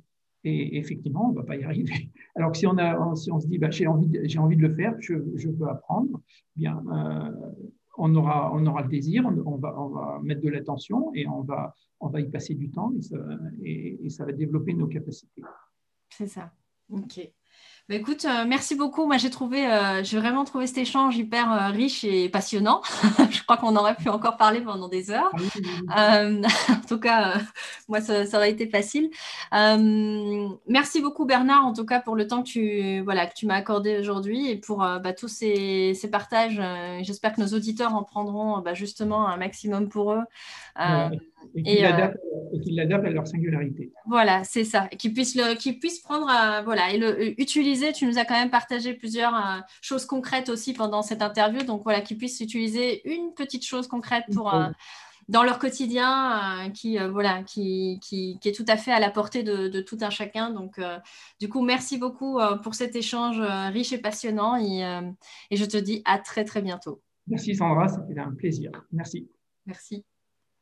[0.45, 2.09] Et effectivement, on ne va pas y arriver.
[2.35, 2.75] Alors que si on,
[3.39, 6.21] se dit, bah, j'ai envie, j'ai envie de le faire, je, je veux apprendre,
[6.55, 6.81] eh bien,
[7.99, 11.41] on aura, on aura le désir, on, va, on va mettre de l'attention et on
[11.41, 13.17] va, on va y passer du temps et ça,
[13.63, 15.43] et ça va développer nos capacités.
[16.09, 16.51] C'est ça.
[16.89, 17.31] OK.
[17.89, 19.07] Bah, écoute, euh, merci beaucoup.
[19.07, 22.83] Moi, j'ai trouvé, euh, j'ai vraiment trouvé cet échange hyper euh, riche et passionnant.
[23.31, 25.31] je crois qu'on aurait pu encore parler pendant des heures.
[25.89, 26.21] Ah
[26.69, 27.39] en tout cas,
[27.87, 29.09] moi, ça, aurait été facile.
[30.67, 33.55] merci beaucoup, Bernard, en tout cas, pour le temps que tu, voilà, que tu m'as
[33.55, 36.61] accordé aujourd'hui et pour bah, tous ces, ces partages.
[37.01, 40.23] J'espère que nos auditeurs en prendront bah, justement un maximum pour eux.
[40.79, 41.09] Euh,
[41.55, 42.11] et qu'ils euh,
[42.67, 43.91] l'adaptent à leur singularité.
[44.05, 44.87] Voilà, c'est ça.
[44.87, 45.37] Qu'ils puissent,
[45.79, 47.35] puissent prendre, euh, voilà, et le.
[47.45, 51.63] Tu nous as quand même partagé plusieurs choses concrètes aussi pendant cette interview.
[51.63, 54.53] Donc voilà, qu'ils puissent utiliser une petite chose concrète pour.
[55.27, 59.43] Dans leur quotidien, qui, voilà, qui, qui, qui, est tout à fait à la portée
[59.43, 60.49] de, tout un chacun.
[60.49, 60.81] Donc,
[61.39, 63.39] du coup, merci beaucoup pour cet échange
[63.71, 64.57] riche et passionnant.
[64.57, 64.81] Et,
[65.51, 67.03] et je te dis à très, très bientôt.
[67.27, 68.71] Merci Sandra, c'était un plaisir.
[68.91, 69.29] Merci.
[69.67, 70.03] Merci.